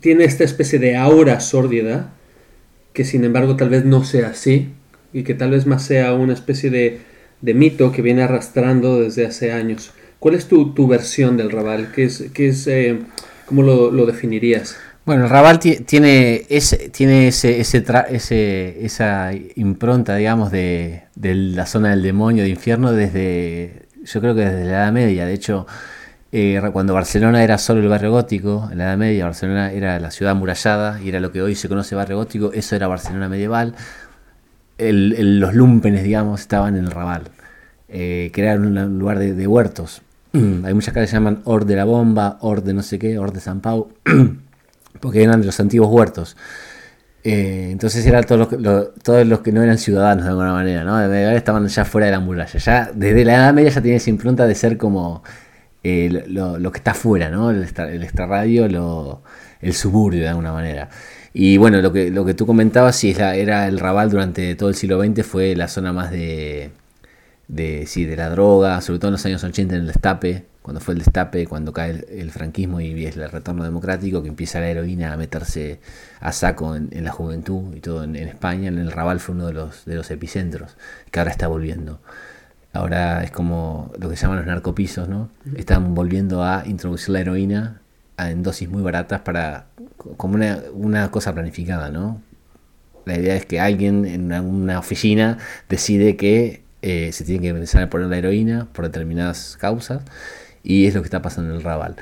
[0.00, 2.14] tiene esta especie de aura sórdida
[2.98, 4.70] que sin embargo tal vez no sea así
[5.12, 6.98] y que tal vez más sea una especie de,
[7.54, 9.92] mito que viene arrastrando desde hace años.
[10.18, 11.92] ¿Cuál es tu, tu versión del Raval?
[11.94, 12.98] ¿Qué es, qué es, eh,
[13.46, 14.76] ¿Cómo lo, lo, definirías?
[15.06, 21.66] Bueno, el Raval tiene, ese, tiene ese, ese, ese, esa impronta, digamos, de, de, la
[21.66, 25.24] zona del demonio, de infierno, desde, yo creo que desde la Edad Media.
[25.24, 25.68] De hecho,
[26.30, 30.10] eh, cuando Barcelona era solo el barrio gótico, en la Edad Media, Barcelona era la
[30.10, 33.74] ciudad amurallada y era lo que hoy se conoce barrio gótico, eso era Barcelona medieval.
[34.78, 37.22] Los lumpenes, digamos, estaban en el Raval,
[37.88, 40.02] eh, que era un lugar de, de huertos.
[40.32, 43.32] Hay muchas calles que llaman Or de la Bomba, Or de no sé qué, Or
[43.32, 43.88] de San Pau,
[45.00, 46.36] porque eran de los antiguos huertos.
[47.24, 51.00] Eh, entonces eran todos los, que no eran ciudadanos de alguna manera, ¿no?
[51.02, 52.58] estaban ya fuera de la muralla.
[52.58, 55.22] Ya desde la Edad Media ya tenía esa impronta de ser como
[55.88, 57.50] eh, lo, que está fuera, ¿no?
[57.50, 58.66] El, el extrarradio,
[59.60, 60.88] el suburbio de alguna manera.
[61.32, 65.24] Y bueno, lo que, tú comentabas, sí, era, el Raval durante todo el siglo XX,
[65.24, 66.72] fue la zona más de,
[67.48, 70.80] de, sí, de la droga, sobre todo en los años 80 en el destape, cuando
[70.80, 74.68] fue el destape, cuando cae el, franquismo y es el retorno democrático, que empieza la
[74.68, 75.80] heroína a meterse
[76.20, 79.46] a saco en, la juventud y todo en, en, España, en el Raval fue uno
[79.46, 80.76] de los, de los epicentros,
[81.10, 82.00] que ahora está volviendo.
[82.72, 85.30] Ahora es como lo que se llaman los narcopisos, ¿no?
[85.56, 87.80] Están volviendo a introducir la heroína
[88.18, 89.66] en dosis muy baratas para
[90.16, 92.20] como una, una cosa planificada, ¿no?
[93.04, 95.38] La idea es que alguien en una oficina
[95.68, 100.02] decide que eh, se tiene que empezar a poner la heroína por determinadas causas
[100.62, 101.96] y es lo que está pasando en el Raval.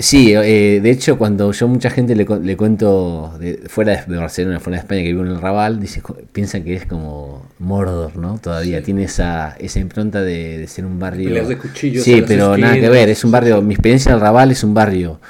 [0.00, 4.58] Sí, eh, de hecho, cuando yo mucha gente le, le cuento de, fuera de Barcelona,
[4.58, 8.38] fuera de España, que vive en el Raval, dice, piensan que es como Mordor, ¿no?
[8.38, 8.84] Todavía sí.
[8.84, 11.46] tiene esa, esa impronta de, de ser un barrio.
[11.46, 13.60] De cuchillos sí, pero nada que ver, es un barrio.
[13.60, 15.20] Mi experiencia en el Raval es un barrio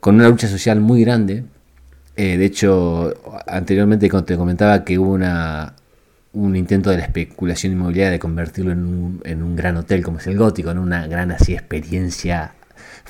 [0.00, 1.44] con una lucha social muy grande.
[2.16, 3.14] Eh, de hecho,
[3.46, 5.74] anteriormente te comentaba que hubo una,
[6.32, 10.18] un intento de la especulación inmobiliaria de convertirlo en un, en un gran hotel como
[10.18, 12.54] es el gótico, en una gran así experiencia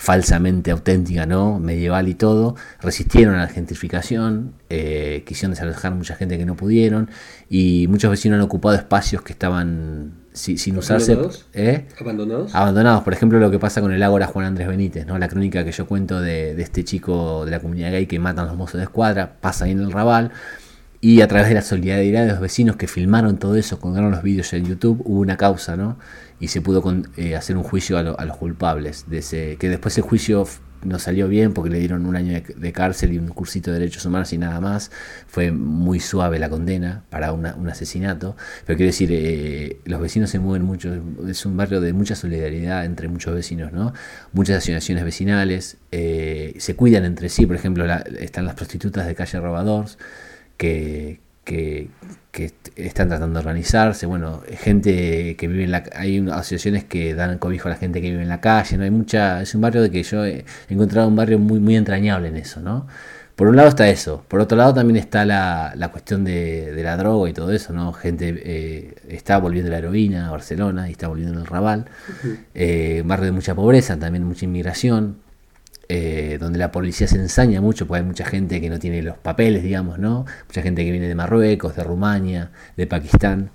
[0.01, 1.59] falsamente auténtica, ¿no?
[1.59, 7.11] Medieval y todo, resistieron a la gentrificación, eh, quisieron desalojar mucha gente que no pudieron
[7.51, 11.13] y muchos vecinos han ocupado espacios que estaban si, sin usarse.
[11.13, 11.47] ¿Abandonados?
[11.53, 11.87] ¿eh?
[12.01, 12.55] ¿Abandonados?
[12.55, 15.19] Abandonados, por ejemplo, lo que pasa con el Ágora Juan Andrés Benítez, ¿no?
[15.19, 18.47] La crónica que yo cuento de, de este chico de la comunidad gay que matan
[18.47, 20.33] a los mozos de escuadra, pasa ahí en el Raval.
[21.03, 24.23] Y a través de la solidaridad de los vecinos que filmaron todo eso, colgaron los
[24.23, 25.99] vídeos en YouTube, hubo una causa, ¿no?
[26.41, 29.07] Y se pudo con, eh, hacer un juicio a, lo, a, los culpables.
[29.09, 30.47] Que después el juicio
[30.83, 34.05] no salió bien porque le dieron un año de, cárcel y un cursito de derechos
[34.05, 34.91] humanos y nada más.
[35.27, 38.37] Fue muy suave la condena para un asesinato.
[38.67, 41.03] Pero quiero decir, eh, los vecinos se mueven mucho.
[41.27, 43.93] Es un barrio de mucha solidaridad entre muchos vecinos, ¿no?
[44.33, 45.79] Muchas asociaciones vecinales.
[45.93, 47.47] Eh, se cuidan entre sí.
[47.47, 47.87] Por ejemplo,
[48.19, 49.99] están las prostitutas de calle Robadores
[50.61, 51.89] que, que,
[52.33, 57.39] que, están tratando de organizarse, bueno, gente que vive en la hay asociaciones que dan
[57.39, 59.81] cobijo a la gente que vive en la calle, no hay mucha, es un barrio
[59.81, 62.87] de que yo he encontrado un barrio muy, muy entrañable en eso, ¿no?
[63.37, 66.83] Por un lado está eso, por otro lado también está la, la cuestión de, de,
[66.83, 67.95] la droga y todo eso, ¿no?
[67.95, 72.39] Gente eh, está volviendo la heroína a Barcelona y está volviendo el Raval, uh -huh.
[72.55, 75.17] eh, barrio de mucha pobreza, también mucha inmigración,
[75.93, 79.19] eh, donde la policía se ensaña mucho, porque hay mucha gente que no tiene los
[79.19, 80.25] papeles, digamos, ¿no?
[80.47, 83.51] Mucha gente que viene de Marruecos, de Rumania, de Pakistán.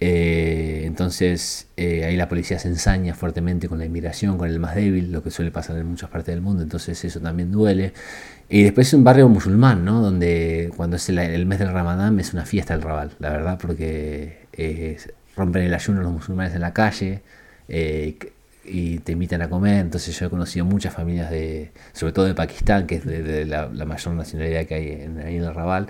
[0.00, 4.74] Eh, entonces eh, ahí la policía se ensaña fuertemente con la inmigración, con el más
[4.74, 7.92] débil, lo que suele pasar en muchas partes del mundo, entonces eso también duele.
[8.48, 10.02] Y después es un barrio musulmán, ¿no?
[10.02, 13.58] Donde cuando es el, el mes del Ramadán es una fiesta el Raval, la verdad,
[13.62, 14.48] porque
[15.36, 17.22] rompen el ayuno los musulmanes en la calle
[18.64, 19.80] y te invitan a comer.
[19.80, 23.46] Entonces yo he conocido muchas familias de, sobre todo de Pakistán, que es de, de
[23.46, 25.88] la, la, mayor nacionalidad que hay en, ahí en el Raval.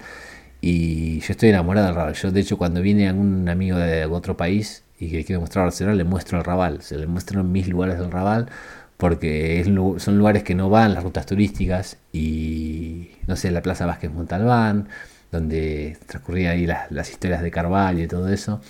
[0.61, 2.15] Y yo estoy enamorado del Raval.
[2.15, 5.97] Yo de hecho cuando viene algún amigo de otro país y que quiere mostrar Barcelona,
[5.97, 6.83] le muestro el Raval.
[6.83, 8.49] Se le muestro mis lugares del Raval
[8.97, 13.85] porque es, son lugares que no van las rutas turísticas y no sé, la Plaza
[13.85, 14.89] Vázquez Montalbán,
[15.33, 18.61] donde transcurrían ahí las, las historias de Carvalho y todo eso.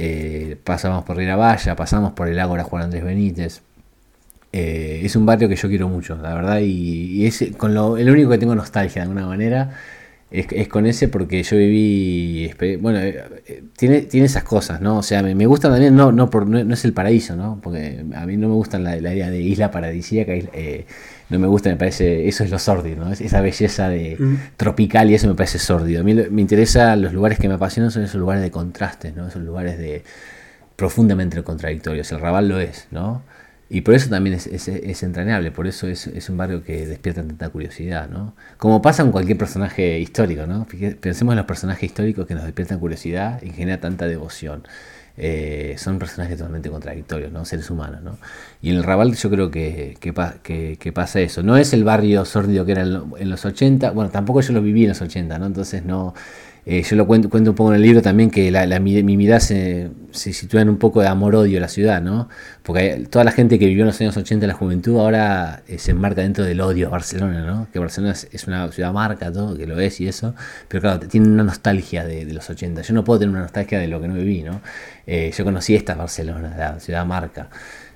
[0.00, 3.62] Eh, pasamos por Valla, pasamos por el Ágora Juan Andrés Benítez.
[4.52, 7.98] Eh, es un barrio que yo quiero mucho, la verdad, y, y es con lo,
[7.98, 9.70] el único que tengo nostalgia de alguna manera
[10.30, 14.98] es, es con ese porque yo viví, bueno, eh, tiene, tiene esas cosas, ¿no?
[14.98, 17.60] O sea, me, me gusta también, no, no, por, no, no, es el paraíso, ¿no?
[17.62, 20.32] Porque a mí no me gusta la, la idea de isla paradisíaca,
[21.30, 23.12] no me gusta, me parece, eso es lo sórdido, ¿no?
[23.12, 24.36] Esa belleza de mm.
[24.56, 26.00] tropical y eso me parece sórdido.
[26.00, 29.28] A mí me interesa, los lugares que me apasionan son esos lugares de contrastes, ¿no?
[29.28, 30.04] Esos lugares de
[30.76, 32.10] profundamente contradictorios.
[32.12, 33.22] El Raval lo es, ¿no?
[33.70, 36.86] Y por eso también es, es, es entrañable, por eso es, es, un barrio que
[36.86, 38.34] despierta tanta curiosidad, ¿no?
[38.56, 40.66] Como pasa con cualquier personaje histórico, ¿no?
[41.00, 44.62] Pensemos en los personajes históricos que nos despiertan curiosidad y genera tanta devoción.
[45.20, 47.44] Eh, son personajes totalmente contradictorios, ¿no?
[47.44, 48.18] Seres humanos, ¿no?
[48.62, 51.42] Y en el Raval yo creo que, que, pasa eso.
[51.42, 54.84] No es el barrio sórdido que era en los 80, bueno, tampoco yo lo viví
[54.84, 55.46] en los 80, ¿no?
[55.46, 56.14] Entonces no
[56.66, 59.40] eh, yo lo cuento, cuento un poco en el libro también que la, mi, mirada
[59.40, 62.28] se, se, sitúa en un poco de amor-odio a la ciudad, ¿no?
[62.62, 65.78] Porque toda la gente que vivió en los años 80 en la juventud ahora eh,
[65.78, 67.68] se enmarca dentro del odio a Barcelona, ¿no?
[67.72, 70.34] Que Barcelona es, una ciudad marca, todo, que lo es y eso,
[70.68, 72.82] pero claro, tiene una nostalgia de, los 80.
[72.82, 74.60] Yo no puedo tener una nostalgia de lo que no viví, ¿no?
[75.06, 77.48] Eh, yo conocí esta Barcelona, la ciudad marca.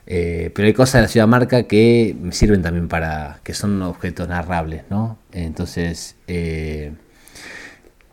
[0.07, 4.29] pero hay cosas de la ciudad marca que me sirven también para, que son objetos
[4.29, 5.19] narrables, ¿no?
[5.33, 6.17] Entonces,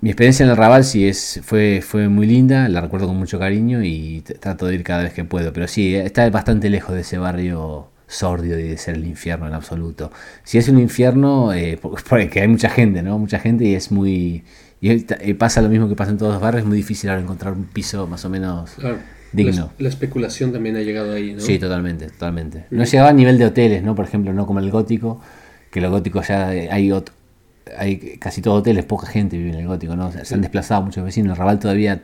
[0.01, 3.37] mi experiencia en el Raval sí es, fue, fue muy linda, la recuerdo con mucho
[3.37, 5.51] cariño y trato de ir cada vez que puedo.
[5.51, 9.53] Pero sí, está bastante lejos de ese barrio sordio y de ser el infierno en
[9.53, 10.11] absoluto.
[10.43, 11.77] Si es un infierno, eh,
[12.09, 13.19] porque hay mucha gente, ¿no?
[13.19, 14.43] Mucha gente y es muy...
[14.81, 17.51] Y pasa lo mismo que pasa en todos los barrios, es muy difícil ahora encontrar
[17.51, 18.77] un piso más o menos
[19.33, 19.73] digno.
[19.77, 21.41] La, especulación también ha llegado ahí, ¿no?
[21.41, 22.63] Sí, totalmente, totalmente.
[22.69, 23.93] No llegaba a nivel de hoteles, ¿no?
[23.93, 25.19] Por ejemplo, no como el gótico,
[25.69, 27.13] que lo gótico ya hay otro
[27.77, 30.11] hay casi todo hoteles, poca gente vive en el gótico, ¿no?
[30.11, 32.01] Se han desplazado muchos vecinos, en el Raval todavía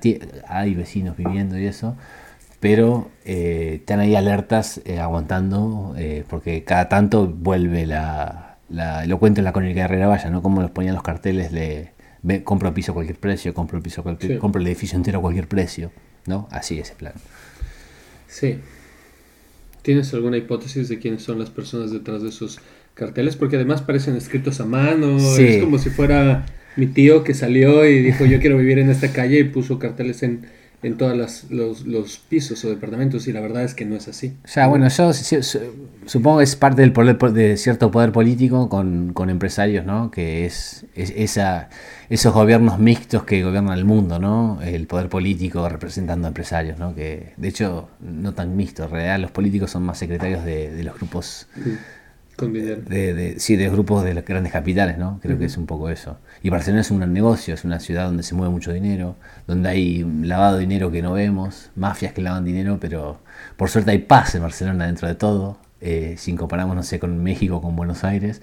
[0.47, 1.95] hay vecinos viviendo y eso,
[2.59, 8.57] pero eh, están ahí alertas eh, aguantando, eh, porque cada tanto vuelve la,
[9.05, 10.41] lo cuento en la crónica de Herrera Valla, ¿no?
[10.41, 11.91] Como los ponían los carteles de
[12.43, 15.47] compro piso a cualquier precio, compro el piso cualquier, compro el edificio entero a cualquier
[15.47, 15.91] precio,
[16.25, 16.47] ¿no?
[16.51, 17.13] Así es el plan.
[18.27, 18.59] Sí.
[19.83, 22.59] ¿Tienes alguna hipótesis de quiénes son las personas detrás de esos
[22.95, 25.17] carteles porque además parecen escritos a mano.
[25.17, 29.13] Es como si fuera mi tío que salió y dijo yo quiero vivir en esta
[29.13, 30.47] calle y puso carteles en,
[30.81, 34.35] en todos los, los, pisos o departamentos y la verdad es que no es así.
[34.43, 35.11] O sea, bueno, yo
[36.05, 40.11] supongo que es parte del poder, de cierto poder político con, con empresarios, ¿no?
[40.11, 41.69] Que es, es, esa,
[42.09, 44.59] esos gobiernos mixtos que gobiernan el mundo, ¿no?
[44.61, 46.93] El poder político representando a empresarios, ¿no?
[46.93, 50.83] Que de hecho no tan mixto, en realidad los políticos son más secretarios de, de
[50.83, 51.47] los grupos...
[52.89, 55.19] De, sí, de grupos de las grandes capitales, ¿no?
[55.21, 56.17] Creo que es un poco eso.
[56.43, 59.15] Y Barcelona es un gran negocio, es una ciudad donde se mueve mucho dinero,
[59.47, 63.19] donde hay lavado de dinero que no vemos, mafias que lavan dinero, pero
[63.55, 65.57] por suerte hay paz en Barcelona dentro de todo.
[65.81, 68.41] Eh, si comparamos, no sé, con México, con Buenos Aires,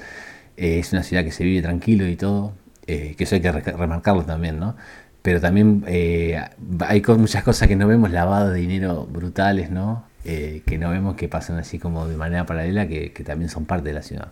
[0.57, 2.53] eh, es una ciudad que se vive tranquilo y todo,
[2.87, 4.77] eh, que eso hay que remarcarlo también, ¿no?
[5.23, 10.05] Pero también hay muchas cosas que no vemos, lavado de dinero brutales, ¿no?
[10.25, 13.89] Eh, que no vemos que pasan así como de manera paralela, que, también son parte
[13.89, 14.29] de la ciudad.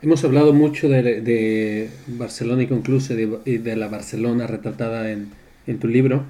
[0.00, 5.30] Hemos hablado mucho de, Barcelona y concluso de, de la Barcelona retratada en,
[5.78, 6.24] tu libro,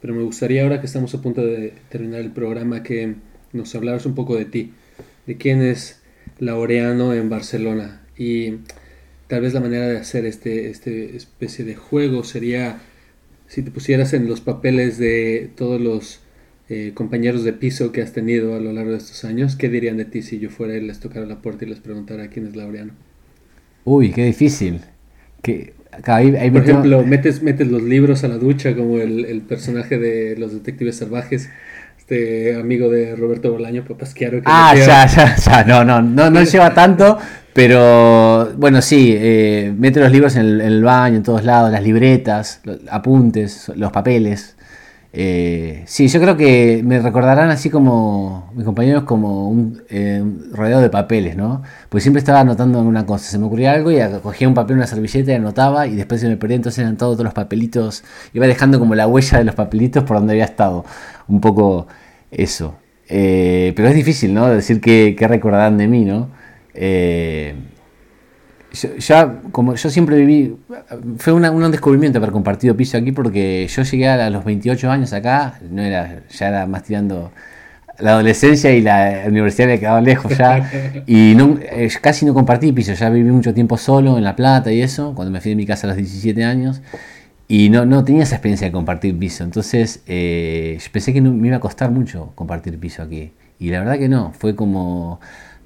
[0.00, 3.14] pero me gustaría ahora que estamos a punto de terminar el programa que
[3.52, 4.72] nos hablaras un poco de ti,
[5.26, 6.00] de quién es
[6.38, 8.58] Laureano en Barcelona y
[9.26, 12.80] tal vez la manera de hacer este, este especie de juego sería
[13.46, 16.19] si te pusieras en los papeles de todos los
[16.72, 19.96] eh, compañeros de piso que has tenido a lo largo de estos años, ¿qué dirían
[19.96, 22.54] de ti si yo fuera y les tocara la puerta y les preguntara quién es
[22.54, 22.92] Laureano?
[23.84, 24.80] Uy, qué difícil.
[25.42, 25.74] Que,
[26.06, 30.98] Por ejemplo, metes, metes los libros a la ducha como el, personaje de los detectives
[30.98, 31.50] salvajes
[31.98, 34.40] este amigo de Roberto Bolaño, Papasquiaro.
[34.44, 37.18] ah, ya, ya, ya, no, no, no, no lleva tanto,
[37.52, 41.72] pero bueno, sí, eh, mete los libros en el, en el, baño, en todos lados,
[41.72, 44.54] las libretas, los apuntes, los papeles.
[45.12, 50.82] Eh, sí, yo creo que me recordarán así como mis compañeros como un eh, rodeado
[50.82, 51.62] de papeles, ¿no?
[51.88, 54.86] Porque siempre estaba anotando alguna cosa, se me ocurría algo y cogía un papel, una
[54.86, 58.04] servilleta y anotaba y después se me perdía, entonces eran todos, los papelitos,
[58.34, 60.84] iba dejando como la huella de los papelitos por donde había estado,
[61.26, 61.88] un poco
[62.30, 62.76] eso.
[63.08, 64.48] Eh, pero es difícil, ¿no?
[64.48, 66.28] Decir qué, recordarán de mí, ¿no?
[68.70, 70.56] Eh, ya, como yo siempre viví,
[71.18, 75.58] fue un descubrimiento haber compartido piso aquí porque yo llegué a los 28 años acá,
[75.70, 77.32] no era, ya era más tirando
[77.98, 80.70] la adolescencia y la universidad me quedaba lejos ya.
[81.06, 84.72] Y no, eh, casi no compartí piso, ya viví mucho tiempo solo en La Plata
[84.72, 86.80] y eso, cuando me fui de mi casa a los 17 años
[87.48, 91.56] y no, no tenía esa experiencia de compartir piso, entonces eh, pensé que me iba
[91.56, 95.20] a costar mucho compartir piso aquí y la verdad que no, fue como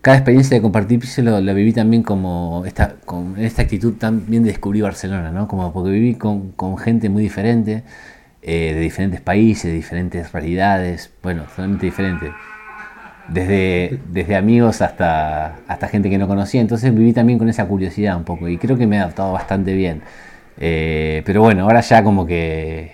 [0.05, 4.43] cada experiencia de compartir piso lo, la viví también como esta, con esta actitud también
[4.43, 5.49] de descubrir Barcelona, ¿no?
[5.49, 7.85] Como porque viví con, gente muy diferente,
[8.43, 12.33] eh, de diferentes países, de diferentes realidades, bueno, totalmente diferente.
[13.29, 18.19] Desde, desde amigos hasta, hasta gente que no conocía, entonces viví también con esa curiosidad
[18.19, 20.03] un poco y creo que me he adaptado bastante bien.
[20.59, 22.93] Eh, pero bueno, ahora ya como que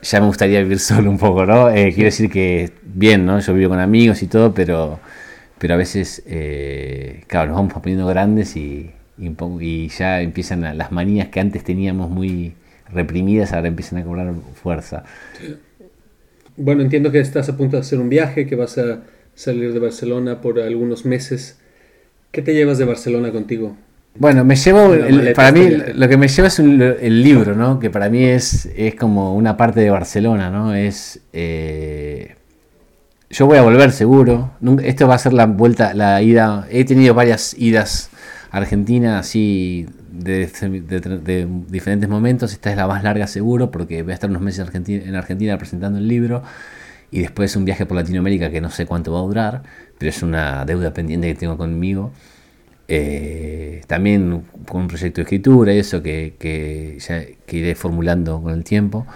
[0.00, 1.68] ya me gustaría vivir solo un poco, ¿no?
[1.68, 3.38] Eh, quiero decir que bien, ¿no?
[3.40, 4.98] Yo vivo con amigos y todo, pero
[5.64, 11.28] pero a veces, eh, claro, nos vamos poniendo grandes y, y, ya empiezan las manías
[11.28, 12.52] que antes teníamos muy
[12.92, 15.04] reprimidas, ahora empiezan a cobrar fuerza.
[16.58, 19.04] bueno, entiendo que estás a punto de hacer un viaje, que vas a
[19.34, 21.58] salir de Barcelona por algunos meses.
[22.30, 23.74] ¿Qué te llevas de Barcelona contigo?
[24.18, 24.94] Bueno, me llevo,
[25.34, 27.80] para mí lo que me lleva es el libro, ¿no?
[27.80, 30.74] Que para mí es, es como una parte de Barcelona, ¿no?
[30.74, 32.34] Es, eh,
[33.30, 34.52] yo voy a volver seguro.
[34.82, 36.66] Esto va a ser la vuelta, la ida.
[36.70, 38.10] He tenido varias idas
[38.50, 42.52] a Argentina así de, diferentes momentos.
[42.52, 45.14] Esta es la más larga seguro porque voy a estar unos meses en Argentina, en
[45.14, 46.42] Argentina presentando el libro
[47.10, 49.62] y después un viaje por Latinoamérica que no sé cuánto va a durar,
[49.98, 52.12] pero es una deuda pendiente que tengo conmigo.
[52.86, 58.52] Eh, también con un proyecto de escritura y eso que, que, ya, iré formulando con
[58.52, 59.06] el tiempo.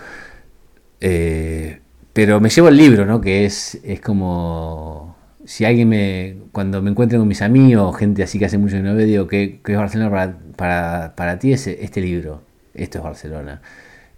[1.00, 1.80] Eh,
[2.18, 3.20] pero me llevo el libro, ¿no?
[3.20, 5.14] Que es, es como
[5.44, 8.82] si alguien me, cuando me encuentre con mis amigos, gente así que hace mucho que
[8.82, 11.52] no veo, digo, ¿qué, es Barcelona para, para, para ti?
[11.52, 12.42] Es este libro,
[12.74, 13.62] esto es Barcelona.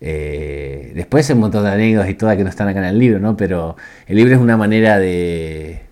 [0.00, 2.98] Eh, después hay un montón de anécdotas y todas que no están acá en el
[2.98, 3.36] libro, ¿no?
[3.36, 3.76] Pero
[4.06, 5.82] el libro es una manera de,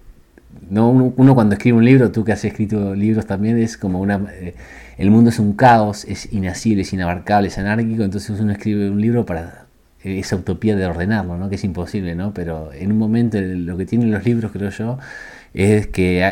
[0.71, 4.33] no uno, cuando escribe un libro, tú que has escrito libros también, es como una...
[4.33, 4.55] Eh,
[4.97, 8.99] el mundo es un caos, es inasible, es inabarcable, es anárquico, entonces uno escribe un
[8.99, 9.68] libro para
[10.03, 11.49] esa utopía de ordenarlo, ¿no?
[11.49, 12.33] que es imposible, ¿no?
[12.35, 14.99] pero en un momento lo que tienen los libros, creo yo,
[15.55, 16.25] es que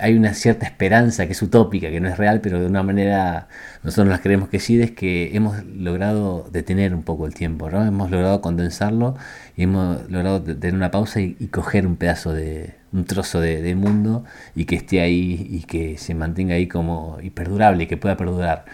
[0.00, 3.48] hay una cierta esperanza que es utópica, que no es real, pero de una manera
[3.82, 7.84] nosotros las creemos que sí, es que hemos logrado detener un poco el tiempo, ¿no?
[7.84, 9.16] hemos logrado condensarlo
[9.56, 14.24] y hemos logrado tener una pausa y, coger un pedazo de un trozo de, mundo
[14.54, 18.64] y que esté ahí y que se mantenga ahí como y perdurable, que pueda perdurar.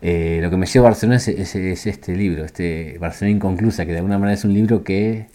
[0.00, 3.92] Eh, lo que me lleva a Barcelona es, es, este libro, este Barcelona Inconclusa, que
[3.92, 5.26] de alguna manera es un libro que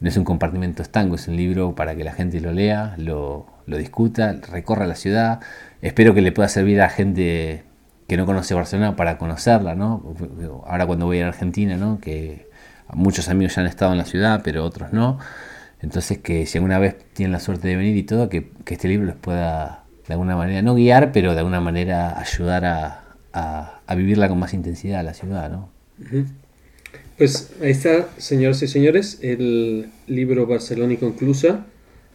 [0.00, 3.46] no es un compartimento estanco, es un libro para que la gente lo lea, lo,
[3.66, 5.40] lo discuta, recorra la ciudad.
[5.80, 7.64] Espero que le pueda servir a gente
[8.08, 10.14] que no conoce Barcelona para conocerla, ¿no?
[10.66, 11.98] Ahora cuando voy a Argentina, ¿no?
[12.00, 12.48] Que
[12.92, 15.18] muchos amigos ya han estado en la ciudad, pero otros no.
[15.80, 19.06] Entonces que si alguna vez tienen la suerte de venir y todo, que, este libro
[19.06, 23.01] les pueda de alguna manera, no guiar, pero de alguna manera ayudar a,
[23.96, 25.70] vivirla con más intensidad la ciudad, ¿no?
[27.18, 31.66] Pues ahí está, señoras y señores, el libro Barcelona Inconclusa,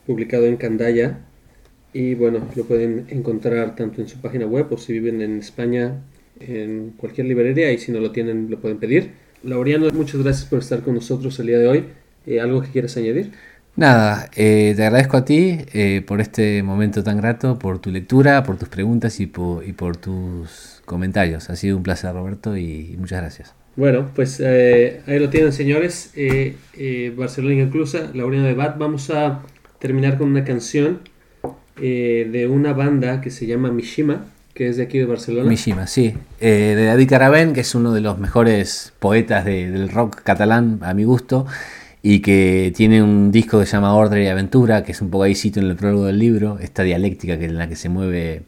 [0.05, 1.19] publicado en Candaya.
[1.93, 6.01] Y bueno, lo pueden encontrar tanto en su página web o si viven en España
[6.39, 9.11] en cualquier librería y si no lo tienen lo pueden pedir.
[9.43, 11.83] Laureano, muchas gracias por estar con nosotros el día de hoy.
[12.25, 13.31] Eh, ¿Algo que quieras añadir?
[13.77, 18.41] Nada, eh, te agradezco a ti eh, por este momento tan grato, por tu lectura,
[18.41, 21.51] por tus preguntas y por, y por tus comentarios.
[21.51, 23.53] Ha sido un placer, Roberto, y muchas gracias.
[23.75, 26.11] Bueno, pues ahí lo tienen, señores.
[27.15, 28.79] Barcelona Inclusa, Laureano de Bat.
[28.79, 29.43] Vamos a
[29.77, 31.01] terminar con una canción
[31.75, 34.25] de una banda que se llama Mishima
[34.55, 35.47] que es de aquí de Barcelona.
[35.47, 36.15] Mishima, sí.
[36.39, 41.03] de David Carabén, que es uno de los mejores poetas del rock catalán, a mi
[41.03, 41.45] gusto
[42.01, 45.23] y que tiene un disco que se llama Order y Aventura, que es un poco
[45.23, 48.43] ahí sitio en el prólogo del libro, esta dialéctica que en la que se mueve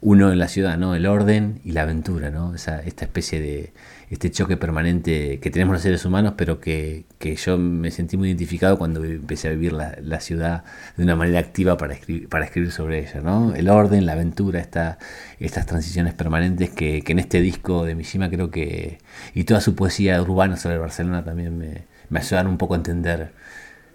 [0.00, 0.94] uno en la ciudad, ¿no?
[0.94, 2.54] El orden y la aventura, ¿no?
[2.54, 3.72] Esa, esta especie de,
[4.10, 7.04] este choque permanente que tenemos los seres humanos, pero que,
[7.44, 10.64] yo me sentí muy identificado cuando empecé a vivir la, ciudad
[10.96, 13.54] de una manera activa para escribir, para escribir sobre ella, ¿no?
[13.54, 14.98] El orden, la aventura, esta,
[15.40, 18.98] estas transiciones permanentes que, que en este disco de Mishima creo que,
[19.34, 23.30] y toda su poesía urbana sobre Barcelona también me, me ayudaron un poco a entender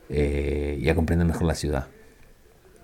[0.10, 1.88] eh, y a comprender mejor la ciudad.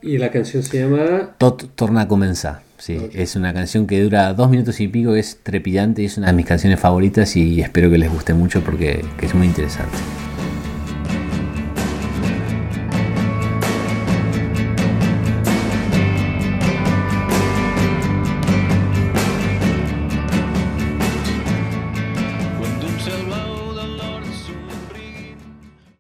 [0.01, 1.35] Y la canción se llama...
[1.37, 2.61] Tot torna a comenzar.
[2.77, 6.27] Sí, es una canción que dura dos minutos y pico, es trepidante y es una
[6.27, 9.97] de mis canciones favoritas y espero que les guste mucho porque es muy interesante.